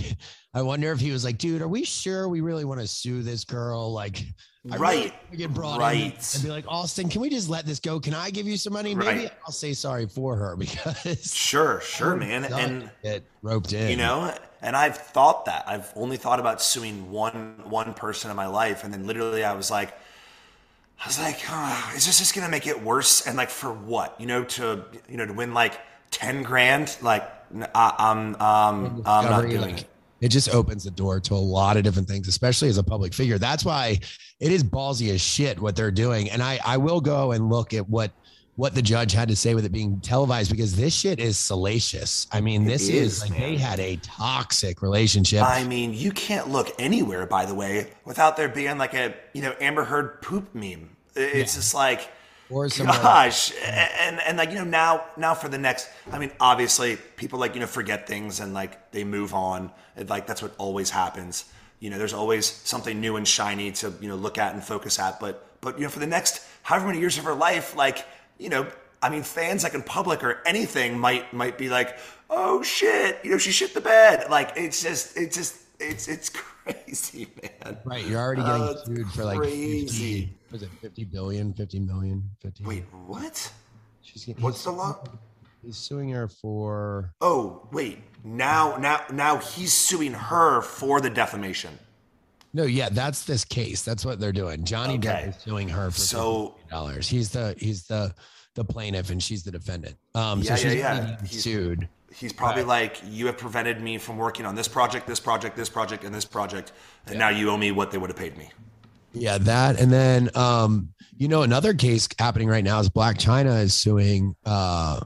[0.55, 3.23] I wonder if he was like, dude, are we sure we really want to sue
[3.23, 3.93] this girl?
[3.93, 4.25] Like,
[4.71, 5.13] I Right.
[5.29, 6.35] wanna get brought in Right.
[6.35, 8.01] and be like, Austen, can we just let this go?
[8.01, 8.95] Can I give you some money?
[8.95, 9.33] Maybe Right.
[9.47, 13.91] I'll say sorry for her because Sure, sure, man, and get roped in.
[13.91, 18.37] you know and i've thought that i've only thought about suing one one person in
[18.37, 19.93] my life and then literally i was like
[21.05, 24.19] i was like oh, is this just gonna make it worse and like for what
[24.21, 25.79] you know to you know to win like
[26.11, 27.23] 10 grand like
[27.75, 29.89] I, am um i'm not doing like, it
[30.21, 33.13] it just opens the door to a lot of different things, especially as a public
[33.13, 33.39] figure.
[33.39, 34.01] That's why
[34.41, 36.31] it is ballsy as shit what they're doing.
[36.31, 38.13] And I, I will go and look at what
[38.57, 42.27] what the judge had to say with it being televised because this shit is salacious.
[42.33, 43.41] I mean, this is, is, like man.
[43.41, 45.43] they had a toxic relationship.
[45.43, 49.43] I mean, you can't look anywhere, by the way, without there being like a you
[49.43, 50.97] know Amber Heard poop meme.
[51.15, 52.11] It's just like,
[52.49, 55.89] or some gosh, and and like you know now now for the next.
[56.13, 59.73] I mean, obviously people like you know forget things and like they move on.
[59.97, 61.47] And, like that's what always happens.
[61.81, 64.99] You know, there's always something new and shiny to you know look at and focus
[64.99, 65.19] at.
[65.19, 68.07] But but you know for the next however many years of her life, like
[68.39, 68.67] you know.
[69.03, 71.99] I mean, fans like in public or anything might might be like,
[72.31, 74.31] "Oh shit!" You know, she shit the bed.
[74.31, 76.31] Like it's just, it's just, it's it's
[76.67, 77.77] crazy, man.
[77.85, 78.05] right.
[78.07, 80.36] You're already getting oh, it's sued for like crazy.
[80.59, 82.65] 50, was it 50 billion, 50 million, 50?
[82.65, 83.53] Wait, what?
[84.03, 85.03] she's getting, What's the law?
[85.63, 87.99] he's suing her for Oh, wait.
[88.25, 91.79] Now, now, now he's suing her for the defamation.
[92.55, 93.83] No, yeah, that's this case.
[93.83, 94.65] That's what they're doing.
[94.65, 95.09] Johnny Okay.
[95.09, 97.07] Depp is suing her for So- dollars.
[97.09, 98.15] He's the he's the
[98.55, 99.97] the plaintiff and she's the defendant.
[100.15, 101.21] Um, Yeah, so she's yeah, yeah.
[101.27, 101.89] He's- sued.
[102.15, 102.95] He's probably Right.
[102.95, 106.15] like, "You have prevented me from working on this project, this project, this project, and
[106.15, 106.73] this project,
[107.07, 108.49] and now you owe me what they would have paid me."
[109.19, 113.63] Yeah, that and then um, you know, another case happening right now is Blac Chyna
[113.63, 115.01] is suing uh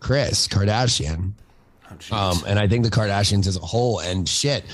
[0.00, 1.32] Kris Kardashian.
[2.10, 2.16] Oh.
[2.16, 4.64] Um, and I think the Kardashians as a whole and shit.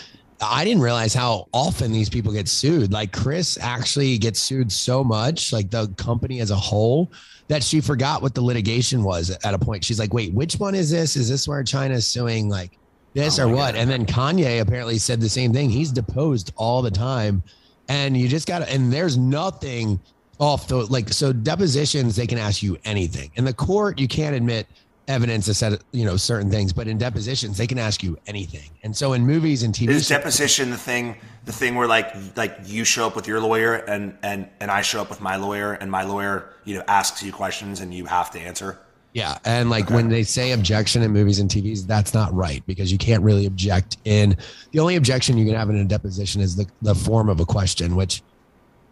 [0.40, 2.92] I didn't realize how often these people get sued.
[2.92, 7.11] Like Kris actually gets sued so much, like the company as a whole,
[7.48, 9.85] that she forgot what the litigation was at a point.
[9.85, 11.16] She's like, wait, which one is this?
[11.16, 12.79] Is this where Chyna's suing like
[13.14, 13.74] this Oh or what?
[13.74, 13.77] God.
[13.77, 15.70] And then Kanye apparently said the same thing.
[15.70, 17.42] He's deposed all the time.
[17.88, 20.01] And you just got to, and there's nothing
[20.38, 23.31] off the, like, so depositions, they can ask you anything.
[23.35, 24.66] In the court, you can't admit
[25.09, 28.70] evidence to set you know certain things but in depositions they can ask you anything
[28.83, 31.16] and so in movies and tv Is shows, deposition the thing?
[31.46, 34.83] The thing where like like you show up with your lawyer and and and I
[34.83, 38.05] show up with my lawyer and my lawyer you know asks you questions and you
[38.05, 38.79] have to answer.
[39.18, 42.92] Yeah and like when they say objection in movies and tvs that's not right because
[42.92, 44.37] you can't really object in
[44.72, 47.44] the only objection you can have in a deposition is the, the form of a
[47.44, 48.22] question which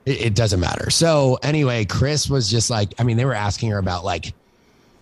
[0.04, 3.70] it, it doesn't matter so anyway kris was just like i mean they were asking
[3.70, 4.32] her about like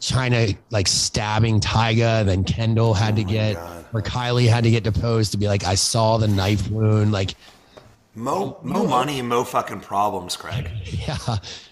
[0.01, 3.85] chyna like stabbing tyga then kendall had to Oh my get God.
[3.95, 7.35] or kylie had to get deposed to be like i saw the knife wound like
[8.17, 10.71] Mo mo money, mo fucking problems, Craig.
[10.85, 11.17] yeah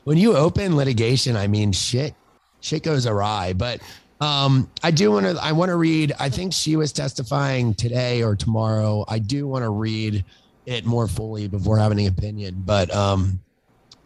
[0.04, 2.14] when you open litigation i mean shit
[2.62, 3.52] shit goes awry.
[3.52, 3.80] But
[4.20, 8.22] um i do want to i want to read i think she was testifying today
[8.22, 9.04] or tomorrow.
[9.08, 10.24] I do want to read
[10.64, 12.62] it more fully before having an opinion.
[12.64, 13.40] But um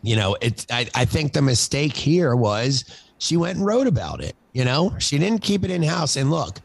[0.03, 2.85] you know it's I, I think the mistake here was
[3.19, 4.95] she went and wrote about it you know?
[4.99, 6.61] She didn't keep it in house and look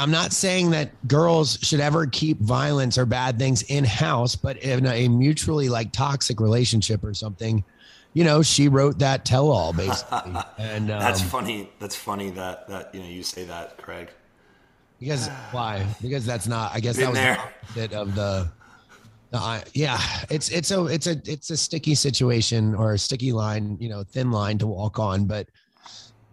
[0.00, 4.56] i'm not saying that girls should ever keep violence or bad things in house but
[4.58, 7.62] in a mutually like toxic relationship or something
[8.12, 11.70] you know she wrote that tell all basically and um, That's funny.
[11.78, 14.10] That's funny that that you know you say that, Craig.
[14.98, 17.34] because why because that's not i guess Been that was there.
[17.34, 18.50] the opposite of the
[19.30, 23.32] the I yeah it's it's a it's a it's a sticky situation or a sticky
[23.32, 25.48] line you know thin line to walk on but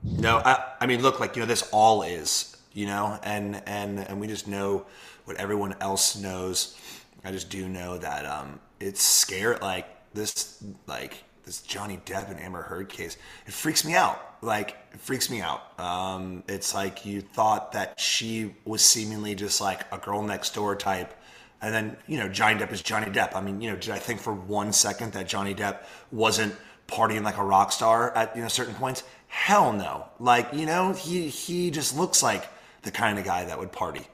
[0.04, 4.00] No, I, I mean, look, like you know, this all is, you know, and and
[4.00, 4.86] and we just know
[5.26, 6.78] what everyone else knows.
[7.26, 9.58] I just do know that um, it's scary.
[9.60, 14.22] Like this, like this Johnny Depp and Amber Heard case, it freaks me out.
[14.42, 15.80] Like it freaks me out.
[15.80, 20.76] Um, it's like you thought that she was seemingly just like a girl next door
[20.76, 21.14] type.
[21.62, 23.34] And then, you know, Johnny Depp is Johnny Depp.
[23.34, 25.80] I mean, you know, did I think for one second that Johnny Depp
[26.12, 26.54] wasn't
[26.88, 29.04] partying like a rock star at you know certain points?
[29.28, 30.06] Hell no.
[30.20, 32.48] Like you know, he he just looks like
[32.84, 34.06] the kind of guy that would party.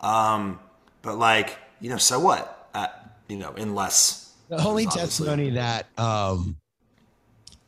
[0.00, 0.58] Um,
[1.02, 2.68] but like you know, so what?
[2.74, 2.88] Uh,
[3.28, 6.56] you know, unless The only testimony that um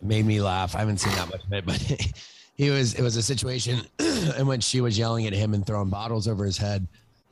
[0.02, 0.74] made me laugh.
[0.74, 1.76] I haven't seen that much of it, but
[2.54, 5.90] he was it was a situation and when she was yelling at him and throwing
[5.90, 6.86] bottles over his head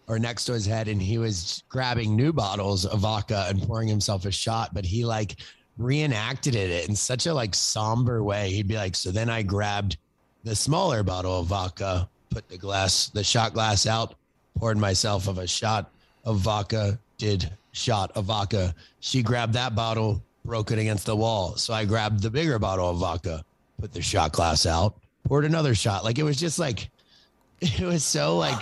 [0.07, 3.87] or next to his head, and he was grabbing new bottles of vodka and pouring
[3.87, 5.37] himself a shot, but he like
[5.79, 8.51] reenacted it in such a like somber way.
[8.51, 9.99] He'd be like, So then I grabbed
[10.43, 14.15] the smaller bottle of vodka, put the glass, the shot glass out,
[14.59, 15.93] poured myself of a shot
[16.25, 18.75] of vodka, did shot of vodka.
[19.01, 21.57] She grabbed that bottle, broke it against the wall.
[21.57, 23.45] So I grabbed the bigger bottle of vodka,
[23.81, 26.05] put the shot glass out, poured another shot.
[26.05, 26.91] Like it was just like,
[27.61, 28.59] it was so like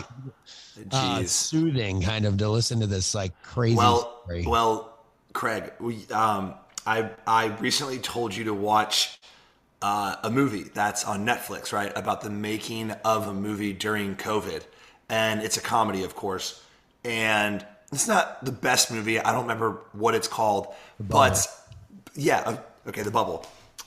[0.92, 4.44] uh, soothing kind of to listen to this like crazy well, story.
[4.46, 4.98] well,
[5.32, 6.54] Craig, we, um,
[6.86, 9.20] I I recently told you to watch
[9.82, 14.62] uh, a movie that's on Netflix, right, about the making of a movie during COVID,
[15.08, 16.62] and it's a comedy, of course,
[17.04, 19.20] and it's not the best movie.
[19.20, 21.46] I don't remember what it's called, but
[22.18, 23.46] yeah, okay, the bubble,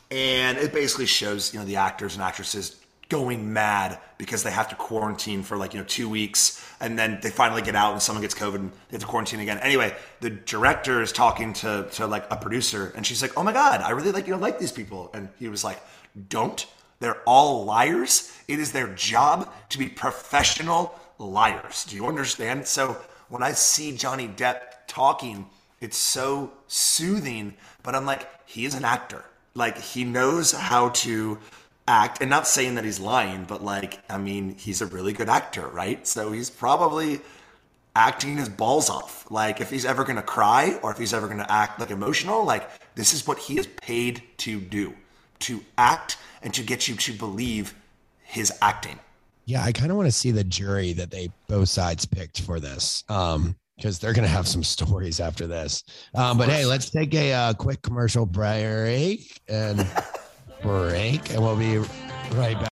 [0.10, 2.78] and it basically shows you know the actors and actresses
[3.10, 7.20] going mad because they have to quarantine for like you know two weeks and then
[7.22, 9.58] they finally get out and someone gets covid and they have to quarantine again.
[9.60, 13.52] Anyway the director is talking to to like a producer and she's like oh my
[13.52, 15.12] god i really like you know like these people.
[15.13, 15.82] And he was like
[16.30, 16.65] don't.
[17.02, 18.32] They're all liars.
[18.48, 21.84] It is their job to be professional liars.
[21.84, 22.65] Do you understand?
[22.65, 22.96] So
[23.28, 25.50] when i see johnny depp talking
[25.82, 29.24] it's so soothing but i'm like he is an actor.
[29.54, 31.38] Like he knows how to
[31.88, 32.22] act.
[32.22, 35.67] And not saying that he's lying but like i mean he's a really good actor
[35.67, 36.06] right?
[36.06, 37.22] So he's probably
[37.96, 39.30] acting his balls off.
[39.30, 42.70] Like if he's ever gonna cry or if he's ever gonna act like emotional like
[42.96, 44.94] this is what he is paid to do.
[45.39, 47.74] To act and to get you to believe
[48.24, 49.00] his acting.
[49.46, 52.60] Yeah, I kind of want to see the jury that they both sides picked for
[52.60, 53.04] this.
[53.10, 55.84] Um, because they're gonna have some stories after this.
[56.13, 59.88] Um, but hey, let's take a uh, quick commercial break and
[60.62, 61.80] break, and we'll be
[62.36, 62.70] right back.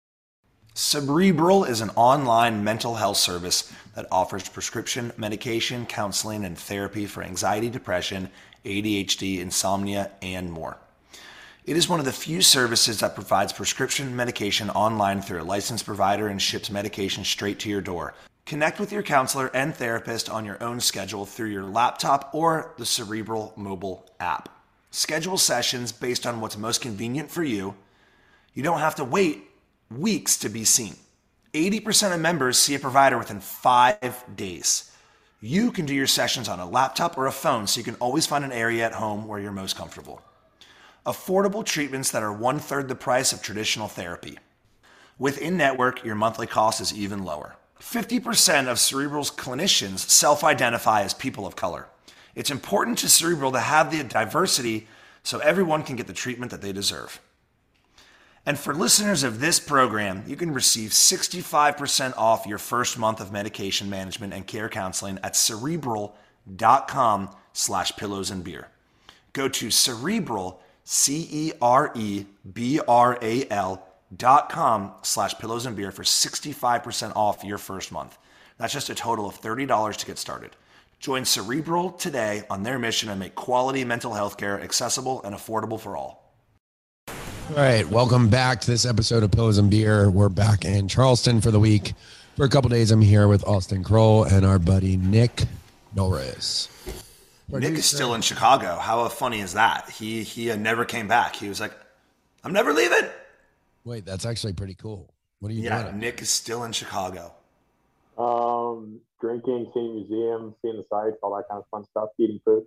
[0.74, 7.24] Cerebral is an online mental health service that offers prescription medication, counseling, and therapy for
[7.24, 8.30] anxiety, depression,
[8.64, 10.76] ADHD, insomnia, and more.
[11.64, 15.84] It is one of the few services that provides prescription medication online through a licensed
[15.84, 18.14] provider and ships medication straight to your door.
[18.44, 22.84] Connect with your counselor and therapist on your own schedule through your laptop or the
[22.84, 24.48] Cerebral mobile app.
[24.90, 27.74] Schedule sessions based on what's most convenient for you.
[28.52, 29.44] You don't have to wait
[29.90, 30.96] weeks to be seen.
[31.54, 34.90] 80% of members see a provider within five days.
[35.40, 38.26] You can do your sessions on a laptop or a phone so you can always
[38.26, 40.22] find an area at home where you're most comfortable.
[41.06, 44.38] Affordable treatments that are one third the price of traditional therapy.
[45.18, 47.56] Within network, your monthly cost is even lower.
[47.82, 51.88] 50% of Cerebral's clinicians self identify as people of color.
[52.34, 54.86] It's important to Cerebral to have the diversity
[55.22, 57.20] so everyone can get the treatment that they deserve.
[58.46, 63.30] And for listeners of this program, you can receive 65% off your first month of
[63.30, 68.68] medication management and care counseling at cerebral.com slash pillows and beer.
[69.32, 71.52] Go to cerebral, E C-E-R-E-B-R-A-L
[74.16, 78.18] dot com slash pillows and beer for 65% off your first month.
[78.58, 80.56] That's just a total of $30 to get started.
[81.00, 85.80] Join Cerebral today on their mission to make quality mental health care accessible and affordable
[85.80, 86.32] for all.
[87.08, 90.08] All right, welcome back to this episode of Pillows and Beer.
[90.08, 91.92] We're back in Charleston for the week.
[92.36, 95.42] For a couple days, I'm here with Austen Kroll and our buddy Nick
[95.94, 96.68] Norris.
[97.48, 98.76] Nick is still in Chicago.
[98.76, 99.90] How funny is that?
[99.90, 101.36] He he never came back.
[101.36, 101.72] He was like,
[102.44, 103.10] "I'm never leaving."
[103.84, 105.12] Wait, that's actually pretty cool.
[105.40, 105.98] What are you Yeah, doing?
[105.98, 107.32] Nick is still in Chicago.
[108.18, 112.64] Um, drinking, seeing museums, seeing the sights, all that kind of fun stuff, eating food,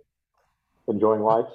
[0.88, 1.46] enjoying life.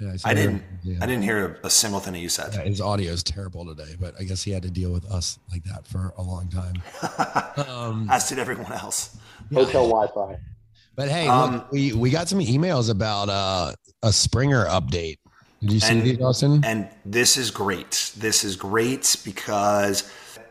[0.00, 0.98] Yeah, saw I didn't yeah.
[1.00, 2.52] I didn't hear a, a single thing that you said.
[2.52, 5.38] Yeah, his audio is terrible today, but I guess he had to deal with us
[5.52, 6.82] like that for a long time.
[7.68, 9.16] Um, As did everyone else.
[9.52, 10.36] Hotel Wi-Fi.
[10.96, 15.18] but hey, Um, look, we we got some emails about uh, a Springer update.
[15.64, 16.62] Did you see And- these, Austen?
[16.64, 18.12] And this is great.
[18.18, 20.04] This is great because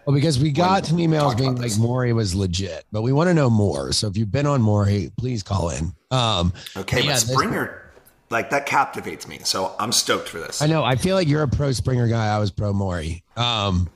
[0.05, 1.77] Well, because we got some emails being like.
[1.77, 3.91] Maury was legit, but we want to know more.
[3.93, 5.93] So if you've been on Maury, please call in.
[6.09, 7.79] Um, okay, Yeah, but this- Springer
[8.31, 9.39] like that captivates me.
[9.43, 10.61] So I'm stoked for this.
[10.63, 10.83] I know.
[10.83, 12.27] I feel like you're a pro Springer guy.
[12.35, 13.23] I was pro Maury.
[13.37, 13.87] Um,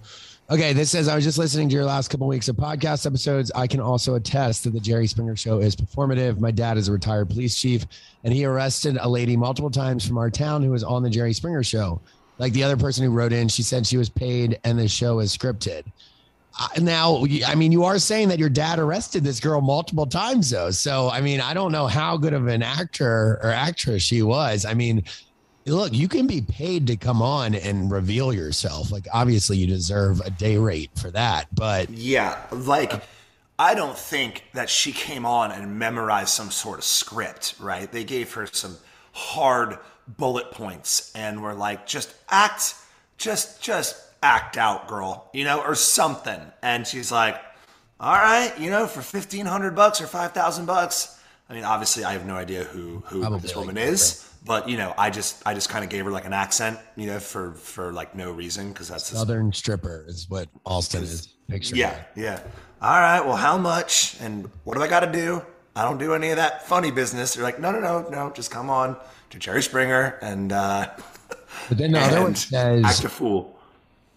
[0.50, 3.52] okay, this says I was just listening to your last couple weeks of podcast episodes.
[3.54, 6.40] I can also attest that the Jerry Springer show is performative.
[6.40, 7.86] My dad is a retired police chief,
[8.24, 11.34] and he arrested a lady multiple times from our town who was on the Jerry
[11.34, 12.02] Springer show.
[12.38, 15.20] Like the other person who wrote in, she said she was paid and the show
[15.20, 15.84] is scripted.
[16.60, 20.50] Uh, now, I mean, you are saying that your dad arrested this girl multiple times,
[20.50, 20.72] though.
[20.72, 24.66] So, I mean, I don't know how good of an actor or actress she was.
[24.66, 25.04] I mean,
[25.68, 28.92] look, you can be paid to come on and reveal yourself.
[28.92, 31.54] Like, obviously, you deserve a day rate for that.
[31.54, 33.04] But yeah, like,
[33.60, 37.92] I don't think that she came on and memorized some sort of script, right?
[37.92, 38.78] They gave her some
[39.14, 42.76] hard bullet points and were like, just act,
[43.18, 46.40] just, just act out, girl, you know, or something.
[46.62, 47.36] And she's like,
[48.00, 51.20] all right, you know, for 1500 bucks or 5000 bucks.
[51.50, 54.70] I mean, obviously I have no idea who, who Probably this woman like is, but
[54.70, 57.20] you know, I just, I just kind of gave her like an accent, you know,
[57.20, 58.74] for, for like no reason.
[58.74, 61.80] Cause that's Southern stripper is what Austen is picturing.
[61.80, 62.04] Yeah.
[62.16, 62.40] Yeah.
[62.82, 63.22] All right.
[63.22, 65.42] Well, how much and what do I got to do?
[65.76, 67.36] I don't do any of that funny business.
[67.36, 68.98] They're like, no, no, no, no, just come on
[69.30, 70.90] to Jerry Springer and, uh,
[71.70, 73.60] but then the other one says, act a fool.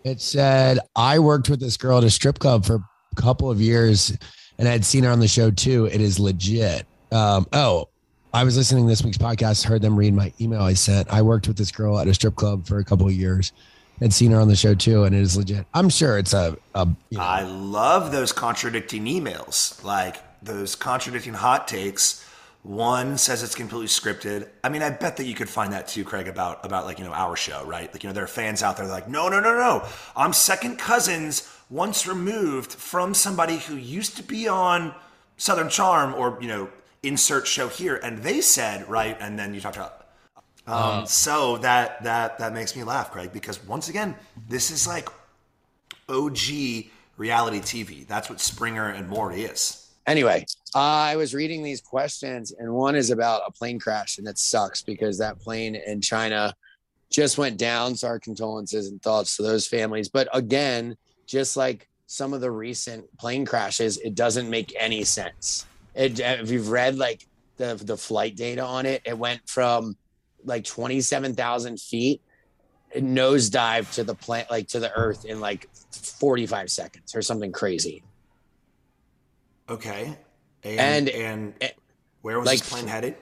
[0.05, 3.61] It said, I worked with this girl at a strip club for a couple of
[3.61, 4.17] years
[4.59, 5.87] and I'd seen her on the show too.
[5.87, 6.87] It is legit.
[7.13, 7.89] Um, oh,
[8.33, 11.13] I was listening this week's podcast, heard them read my email I sent.
[11.13, 13.53] I worked with this girl at a strip club for a couple of years.
[14.01, 15.67] I'd seen her on the show too, and it is legit.
[15.75, 16.57] I'm sure it's a.
[16.75, 17.25] a you know.
[17.25, 22.25] I love those contradicting emails, like those contradicting hot takes
[22.63, 24.49] one says it's completely scripted.
[24.63, 27.05] I mean, I bet that you could find that too, Craig, about about like you
[27.05, 27.91] know our show, right?
[27.93, 30.79] Like you know, there are fans out there like, no, no, no, no, I'm second
[30.79, 34.95] cousins once removed from somebody who used to be on
[35.39, 36.69] Southern Charm or you know
[37.03, 40.07] insert show here, and they said right, and then you talked about.
[40.67, 44.15] Um, uh, so that that that makes me laugh, Craig, because once again,
[44.49, 45.09] this is like
[46.09, 48.07] OG reality TV.
[48.07, 49.89] That's what Springer and Maury is.
[50.07, 50.45] Anyway,
[50.75, 54.83] I was reading these questions, and one is about a plane crash, and it sucks
[54.83, 56.55] because that plane in China
[57.11, 57.95] just went down.
[57.97, 60.09] So our condolences and thoughts to those families.
[60.09, 60.97] But again,
[61.27, 65.67] just like some of the recent plane crashes, it doesn't make any sense.
[65.95, 67.27] It, uh, if you've read like
[67.57, 69.97] the the flight data on it, it went from
[70.45, 72.23] like twenty seven thousand feet
[72.97, 78.03] nosedive to the plant like to the earth in like 45 seconds or something crazy
[79.71, 80.17] Okay.
[80.65, 81.73] And and, and, and
[82.23, 83.15] where was like, this plane headed?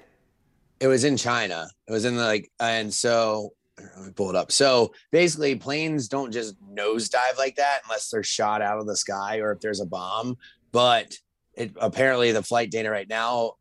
[0.81, 1.69] It was in China.
[1.87, 4.51] It was in the like, and so let me pull it up.
[4.51, 9.39] So basically, planes don't just nosedive like that unless they're shot out of the sky
[9.39, 10.37] or if there's a bomb.
[10.73, 11.15] But
[11.59, 13.55] it apparently the flight data right now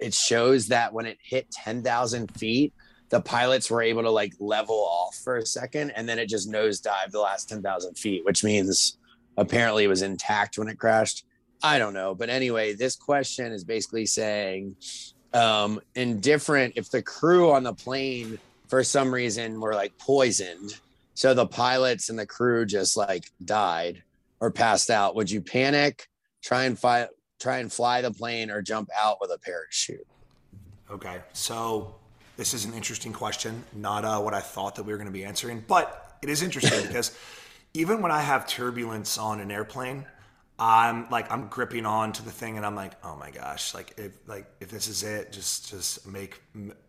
[0.00, 2.72] it shows that when it hit ten thousand feet,
[3.08, 6.50] the pilots were able to like level off for a second, and then it just
[6.50, 8.98] nosedived the last ten thousand feet, which means
[9.36, 11.24] apparently it was intact when it crashed.
[11.62, 12.14] I don't know.
[12.14, 14.76] But anyway, this question is basically saying
[15.32, 18.38] um, indifferent if the crew on the plane
[18.68, 20.78] for some reason were like poisoned.
[21.14, 24.02] So the pilots and the crew just like died
[24.40, 25.14] or passed out.
[25.14, 26.08] Would you panic,
[26.42, 27.06] try and fly,
[27.44, 30.06] try and fly the plane, or jump out with a parachute?
[30.90, 31.94] Okay, so
[32.38, 33.62] this is an interesting question.
[33.74, 36.42] Not uh, what I thought that we were going to be answering, but it is
[36.42, 37.16] interesting because
[37.74, 40.06] even when I have turbulence on an airplane,
[40.58, 43.92] I'm like I'm gripping on to the thing and I'm like, oh my gosh, like
[43.98, 46.40] if like if this is it, just just make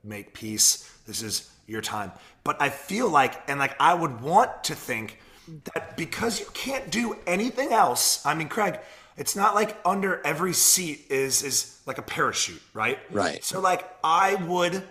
[0.04, 0.90] make peace.
[1.06, 2.14] This is your time.
[2.46, 5.20] But I feel like and like I would want to think
[5.74, 8.26] that because you can't do anything else.
[8.26, 8.80] I mean, Craig,
[9.18, 13.00] it's not like under every seat is is like a parachute, right?
[13.12, 13.44] Right.
[13.44, 14.84] So like I would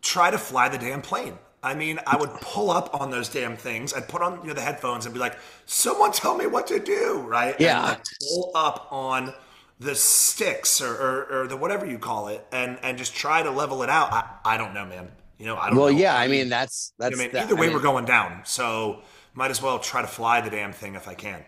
[0.00, 1.38] try to fly the damn plane.
[1.64, 3.94] I mean, I would pull up on those damn things.
[3.94, 6.80] I'd put on you know the headphones and be like, "Someone tell me what to
[6.80, 7.54] do!" Right?
[7.60, 7.94] Yeah.
[7.94, 9.32] And pull up on
[9.78, 13.50] the sticks or, or, or, the whatever you call it, and and just try to
[13.50, 14.12] level it out.
[14.12, 15.08] I, I don't know, man.
[15.38, 15.78] You know, I don't.
[15.78, 15.98] Well, know.
[15.98, 16.16] yeah.
[16.16, 17.18] I mean, that's that's.
[17.18, 18.42] I mean, either way, I mean, we're going down.
[18.44, 19.02] So
[19.34, 21.44] might as well try to fly the damn thing if I can.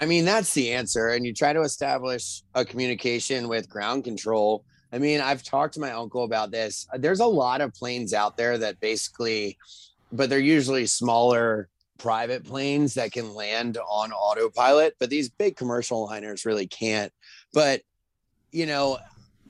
[0.00, 1.08] I mean, that's the answer.
[1.08, 5.80] And you try to establish a communication with ground control I mean, I've talked to
[5.80, 6.86] my uncle about this.
[6.94, 9.58] There's a lot of planes out there that basically,
[10.12, 11.68] but they're usually smaller
[11.98, 17.12] private planes that can land on autopilot, but these big commercial liners really can't.
[17.52, 17.82] But,
[18.50, 18.98] you know,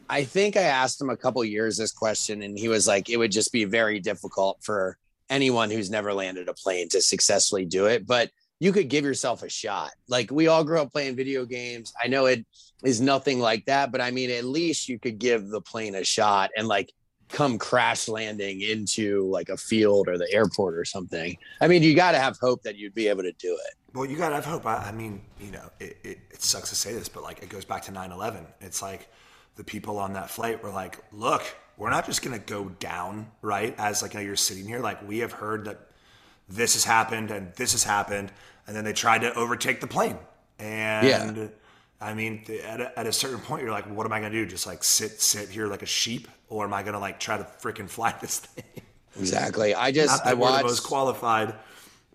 [0.08, 3.18] I think I asked him a couple years this question, and he was like, it
[3.18, 4.96] would just be very difficult for
[5.30, 8.06] anyone who's never landed a plane to successfully do it.
[8.06, 8.30] But
[8.60, 9.90] you could give yourself a shot.
[10.08, 11.92] Like we all grew up playing video games.
[12.02, 12.44] I know it
[12.82, 16.04] is nothing like that, but I mean, at least you could give the plane a
[16.04, 16.92] shot and like
[17.28, 21.36] come crash landing into like a field or the airport or something.
[21.60, 23.74] I mean, you got to have hope that you'd be able to do it.
[23.94, 24.66] Well, you got to have hope.
[24.66, 27.48] I, I mean, you know, it, it, it sucks to say this, but like it
[27.48, 28.46] goes back to 9 11.
[28.60, 29.08] It's like
[29.56, 31.42] the people on that flight were like, look,
[31.76, 33.74] we're not just going to go down, right?
[33.78, 35.87] As like, you know, you're sitting here, like, we have heard that
[36.48, 38.32] this has happened and this has happened.
[38.66, 40.18] And then they tried to overtake the plane.
[40.58, 41.50] And
[42.00, 44.44] I mean, at a, at a certain point, you're like, what am I going to
[44.44, 44.46] do?
[44.46, 47.38] Just like sit, sit here like a sheep, or am I going to like try
[47.38, 48.64] to freaking fly this thing?
[49.18, 49.74] Exactly.
[49.74, 50.64] I just Not that I watched.
[50.64, 51.54] most qualified,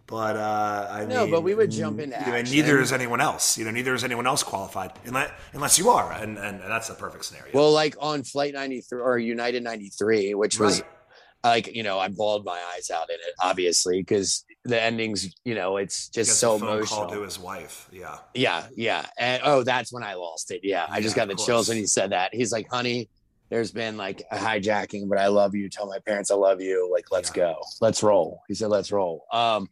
[0.07, 2.91] but uh, I No, mean, but we would jump into you know, and neither is
[2.93, 3.57] anyone else.
[3.57, 6.89] You know, neither is anyone else qualified, unless unless you are, and and, and that's
[6.89, 7.51] a perfect scenario.
[7.53, 10.89] Well, like on Flight 93 or United 93, which was Right.
[11.43, 15.55] Like, you know, I bawled my eyes out in it, obviously, because the endings, you
[15.55, 17.01] know, it's just so emotional.
[17.05, 17.87] call to his wife.
[17.91, 19.05] Yeah, Yeah, yeah.
[19.17, 20.61] And oh, that's when I lost it.
[20.63, 20.85] Yeah.
[20.89, 22.33] I just got the chills when he said that.
[22.33, 23.09] He's like, honey,
[23.49, 25.69] there's been like a hijacking, but I love you.
[25.69, 26.89] Tell my parents I love you.
[26.91, 27.43] Like, let's Yeah.
[27.53, 27.55] go.
[27.81, 28.41] Let's roll.
[28.47, 29.25] He said, let's roll.
[29.33, 29.67] Um,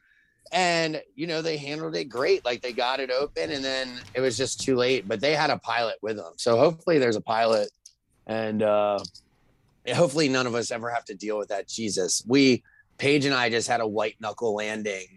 [0.52, 2.44] and you know, they handled it great.
[2.44, 5.08] Like they got it open and then it was just too late.
[5.08, 6.34] But they had a pilot with them.
[6.36, 7.70] So hopefully there's a pilot
[8.28, 9.00] and uh
[9.92, 11.68] hopefully none of us ever have to deal with that.
[11.68, 12.24] Jesus.
[12.28, 12.64] We
[12.98, 15.08] Paige and I just had a white knuckle landing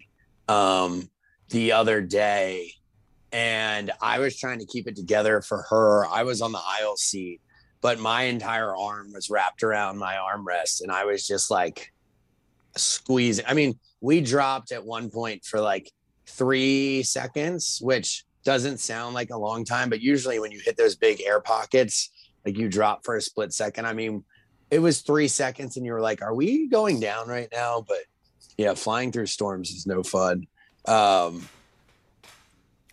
[0.47, 1.09] um
[1.49, 2.71] the other day
[3.35, 6.07] and I was trying to keep it together for her.
[6.07, 7.41] I was on the aisle seat,
[7.81, 11.91] but my entire arm was wrapped around my armrest, and I was just like
[12.77, 13.43] squeezing.
[13.45, 15.91] I mean, we dropped at one point for like
[16.27, 20.95] three seconds, which doesn't sound like a long time, but usually when you hit those
[20.95, 22.11] big air pockets,
[22.45, 23.85] like you drop for a split second.
[23.85, 24.23] I mean,
[24.71, 27.99] it was three seconds, and you were like, "Are we going down right now?" But
[28.57, 30.47] yeah, flying through storms is no fun.
[30.87, 31.47] Um,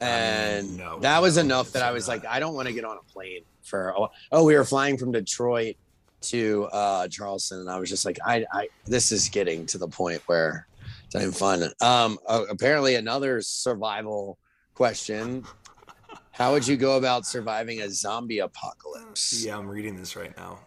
[0.00, 2.14] and no, that was no, enough that I was not.
[2.14, 3.94] like, I don't want to get on a plane for.
[4.32, 5.76] Oh, we were flying from Detroit
[6.22, 9.88] to uh, Charleston, and I was just like, I, I, this is getting to the
[9.88, 10.66] point where
[11.04, 11.62] it's not even fun.
[11.80, 14.38] Um, uh, apparently, another survival
[14.74, 15.44] question:
[16.32, 19.44] How would you go about surviving a zombie apocalypse?
[19.44, 20.58] yeah, I'm reading this right now.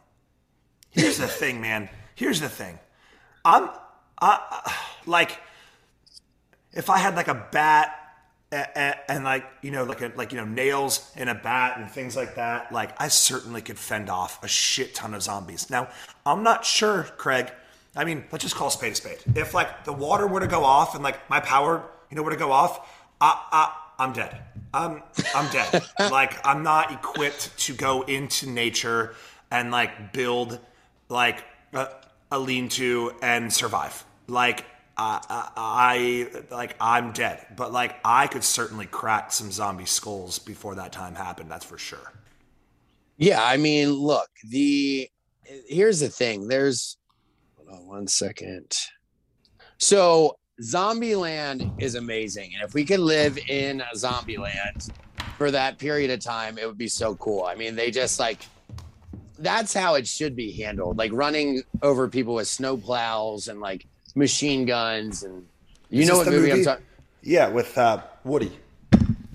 [0.96, 1.90] Here's the thing, man.
[2.16, 2.80] Here's the thing.
[3.44, 3.70] I'm,
[4.22, 4.74] I,
[5.06, 5.38] like,
[6.74, 8.06] if I had like a bat
[8.52, 11.90] and, and like you know like a, like you know nails and a bat and
[11.90, 15.90] things like that like i certainly could fend off a shit ton of zombies now
[16.26, 17.52] i'm not sure craig
[17.96, 20.48] i mean let's just call a spade a spade if like the water were to
[20.48, 22.88] go off and like my power you know were to go off
[23.20, 24.42] i i i'm dead
[24.74, 25.02] i'm
[25.34, 29.16] i'm dead like i'm not equipped to go into nature
[29.52, 30.60] and like build
[31.10, 31.44] like
[31.74, 31.90] a,
[32.32, 34.66] a lean-to and survive like
[34.98, 40.40] I, I, I like I'm dead, but like I could certainly crack some zombie skulls
[40.40, 41.52] before that time happened.
[41.52, 42.14] That's for sure.
[43.18, 45.10] Yeah, I mean, look, the
[45.44, 46.48] here's the thing.
[46.48, 46.98] There's
[47.58, 48.78] hold on one second.
[49.78, 52.54] So Zombieland is amazing.
[52.56, 54.90] And if we could live in Zombieland
[55.38, 57.44] for that period of time, it would be so cool.
[57.44, 58.46] I mean, they just like
[59.40, 60.98] that's how it should be handled.
[60.98, 65.46] Like running over people with snow plows and like machine guns and
[65.90, 66.66] you Is know what the movie, I'm movie?
[66.66, 66.86] talking
[67.22, 68.52] Yeah, with uh, Woody,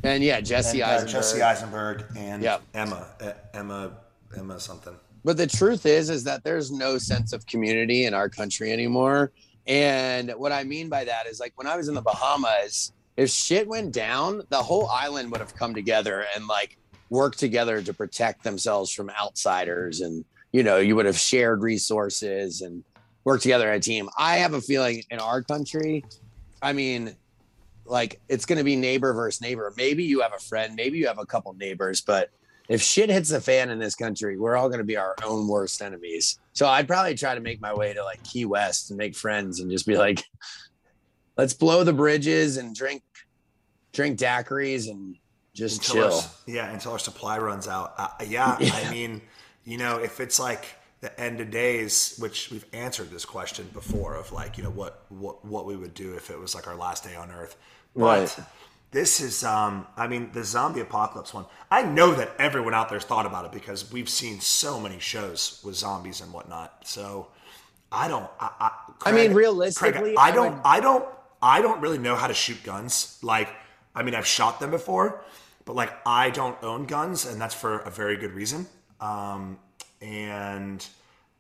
[0.03, 1.13] and yeah, Jesse and, uh, Eisenberg.
[1.13, 2.63] Jesse Eisenberg, and Yep.
[2.75, 3.93] Emma, uh, Emma,
[4.37, 4.95] Emma something.
[5.25, 9.33] But the truth is, is that there's no sense of community in our country anymore.
[9.67, 13.29] And what I mean by that is like when I was in the Bahamas, if
[13.29, 16.79] shit went down, the whole island would have come together and like
[17.11, 20.01] worked together to protect themselves from outsiders.
[20.01, 22.83] And, you know, you would have shared resources and
[23.25, 24.09] worked together as a team.
[24.17, 26.05] I have a feeling in our country,
[26.63, 27.15] I mean,
[27.85, 29.73] like it's going to be neighbor versus neighbor.
[29.77, 32.31] Maybe you have a friend, maybe you have a couple neighbors, but
[32.69, 35.49] if shit hits the fan in this country, we're all going to be our own
[35.49, 36.39] worst enemies.
[36.53, 39.59] So I'd probably try to make my way to like Key West and make friends
[39.59, 40.23] and just be like,
[41.37, 43.03] let's blow the bridges and drink,
[43.93, 45.17] drink daiquiris and
[45.55, 46.19] just Until our, chill.
[46.19, 47.95] s- yeah, until our supply runs out.
[47.99, 49.21] Uh, yeah, I mean,
[49.65, 50.65] you know, if it's like
[51.01, 55.05] the end of days, which we've answered this question before of like, you know, what
[55.09, 57.57] what what we would do if it was like our last day on Earth.
[57.97, 58.03] But
[58.39, 58.39] Right.
[58.93, 61.47] this is, um, I mean, the zombie apocalypse one.
[61.71, 65.61] I know that everyone out there's thought about it because we've seen so many shows
[65.65, 66.83] with zombies and whatnot.
[66.87, 67.29] So
[67.91, 68.29] I don't.
[68.39, 68.71] I, I,
[69.09, 70.53] I mean, Craig- realistically, Craig, I I don't.
[70.55, 71.05] would- I don't.
[71.43, 73.19] I don't really know how to shoot guns.
[73.23, 73.49] Like,
[73.95, 75.23] I mean, I've shot them before,
[75.65, 78.67] but like, I don't own guns, and that's for a very good reason.
[79.01, 79.59] Um,
[80.01, 80.87] and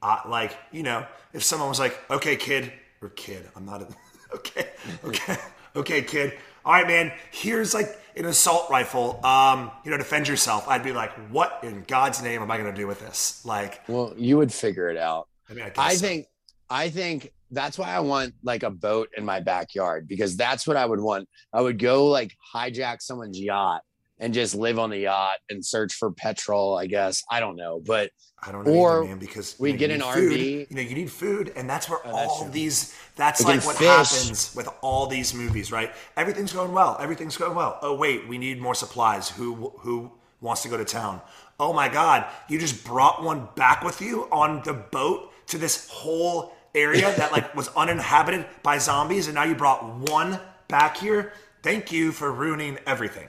[0.03, 2.72] I like, you know, if someone was like, "Okay, kid,"
[3.03, 3.82] or "Kid," I'm not.
[3.82, 3.88] A,
[4.34, 4.68] okay,
[5.05, 5.36] okay,
[5.76, 6.34] okay, kid.
[6.64, 7.12] All right, man.
[7.30, 9.24] Here's like an assault rifle.
[9.24, 10.68] Um, you know, defend yourself.
[10.68, 13.80] I'd be like, "What in God's name am I going to do with this?" Like,
[13.88, 15.28] Well, you would figure it out.
[15.48, 16.07] I mean, I, I so.
[16.07, 16.26] think
[16.68, 20.76] I think that's why I want like a boat in my backyard because that's what
[20.76, 21.28] I would want.
[21.53, 23.82] I would go like hijack someone's yacht
[24.18, 26.76] and just live on the yacht and search for petrol.
[26.76, 28.11] I guess I don't know, but
[28.42, 30.32] I don't know, Or either, man, because we get an food.
[30.32, 30.70] RV.
[30.70, 32.51] You know, you need food, and that's where Oh, that's all true.
[32.53, 32.94] these.
[33.16, 33.86] That's We like what fish.
[33.86, 35.92] happens with all these movies, right?
[36.16, 36.96] Everything's going well.
[37.01, 37.78] Everything's going well.
[37.82, 39.28] Oh wait, we need more supplies.
[39.30, 41.20] Who who wants to go to town?
[41.59, 45.88] Oh my God, you just brought one back with you on the boat to this
[45.90, 51.33] whole area that like was uninhabited by zombies, and now you brought one back here.
[51.62, 53.29] Thank you for ruining everything.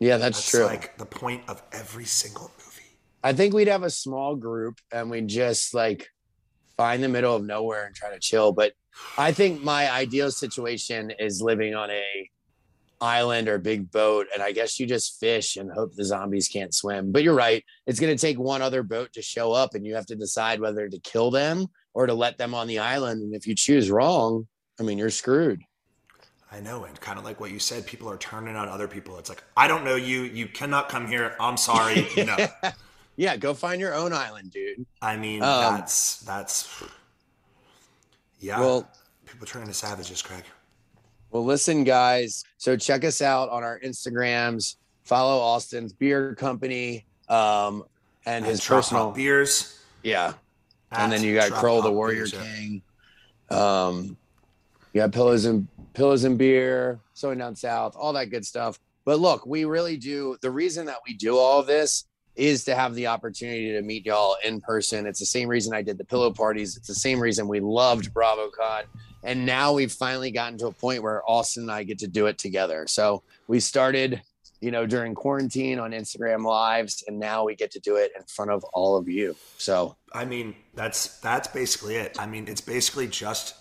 [0.00, 0.64] yeah, that's, That's true.
[0.64, 2.88] like the point of every single movie.
[3.22, 6.08] I think we'd have a small group and we'd just like
[6.76, 8.50] find the middle of nowhere and try to chill.
[8.52, 8.72] But
[9.18, 12.30] I think my ideal situation is living on a
[13.02, 16.74] island or big boat, and I guess you just fish and hope the zombies can't
[16.74, 17.12] swim.
[17.12, 19.94] But you're right; it's going to take one other boat to show up, and you
[19.94, 23.22] have to decide whether to kill them or to let them on the island.
[23.22, 24.46] And if you choose wrong,
[24.78, 25.62] I mean, you're screwed.
[26.52, 29.18] I know, and kind of like what you said, people are turning on other people.
[29.18, 30.22] It's like, I don't know you.
[30.22, 31.36] You cannot come here.
[31.38, 32.08] I'm sorry.
[32.16, 32.36] No.
[33.16, 34.84] yeah, go find your own island, dude.
[35.00, 36.82] I mean, Um, that's that's
[38.40, 38.58] yeah.
[38.58, 38.88] Well,
[39.26, 40.44] people turning to savages, Craig.
[41.30, 42.42] Well, listen, guys.
[42.56, 44.76] So check us out on our Instagrams.
[45.04, 47.84] Follow Austen's beer company um,
[48.26, 49.12] and his personal.
[49.12, 49.78] Beers.
[50.02, 50.32] Yeah.
[50.92, 52.26] And then you got Kroll, the Warrior.
[52.26, 52.82] King.
[53.50, 54.16] Um,
[54.92, 58.78] you got pillows and pillows and beer, sewing down south, all that good stuff.
[59.04, 60.36] But look, we really do.
[60.42, 62.04] The reason that we do all this
[62.36, 65.06] is to have the opportunity to meet y'all in person.
[65.06, 66.76] It's the same reason I did the pillow parties.
[66.76, 68.84] It's the same reason we loved BravoCon.
[69.22, 72.26] And now we've finally gotten to a point where Austen and I get to do
[72.26, 72.86] it together.
[72.86, 74.22] So we started,
[74.60, 78.22] you know, during quarantine on Instagram lives, and now we get to do it in
[78.24, 79.36] front of all of you.
[79.58, 82.16] So I mean, that's that's basically it.
[82.18, 83.54] I mean, it's basically just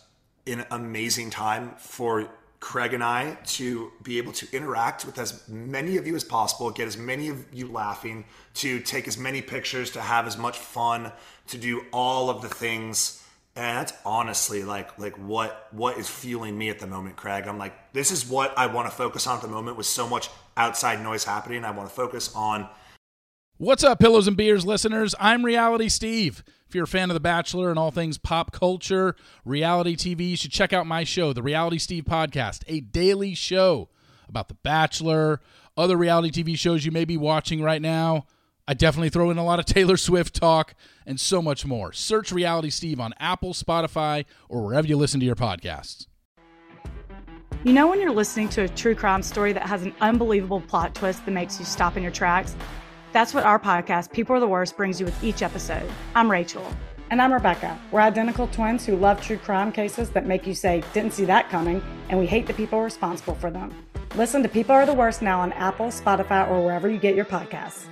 [0.48, 2.30] an amazing time for
[2.60, 6.70] Craig and I to be able to interact with as many of you as possible,
[6.72, 8.26] get as many of you laughing,
[8.56, 11.12] to take as many pictures, to have as much fun,
[11.48, 13.19] to do all of the things.
[13.60, 17.46] And that's honestly like like what what is fueling me at the moment, Craig.
[17.46, 20.08] I'm like, this is what I want to focus on at the moment with so
[20.08, 21.66] much outside noise happening.
[21.66, 22.70] I want to focus on
[23.58, 25.14] What's up, Pillows and Beers listeners?
[25.20, 26.42] I'm Reality Steve.
[26.70, 30.38] If you're a fan of The Bachelor and all things pop culture, reality TV, you
[30.38, 33.90] should check out my show, The Reality Steve Podcast, a daily show
[34.30, 35.42] about The Bachelor,
[35.76, 38.26] other reality TV shows you may be watching right now.
[38.70, 40.76] I definitely throw in a lot of Taylor Swift talk
[41.08, 41.92] and so much more.
[41.92, 46.06] Search Reality Steve on Apple, Spotify, or wherever you listen to your podcasts.
[47.64, 50.94] You know, when you're listening to a true crime story that has an unbelievable plot
[50.94, 52.56] twist that makes you stop in your tracks?
[53.12, 55.90] That's what our podcast, People Are the Worst, brings you with each episode.
[56.14, 56.72] I'm Rachel.
[57.10, 57.76] And I'm Rebecca.
[57.92, 61.50] We're identical twins who love true crime cases that make you say, didn't see that
[61.50, 63.74] coming, and we hate the people responsible for them.
[64.14, 67.26] Listen to People Are the Worst now on Apple, Spotify, or wherever you get your
[67.26, 67.88] podcasts.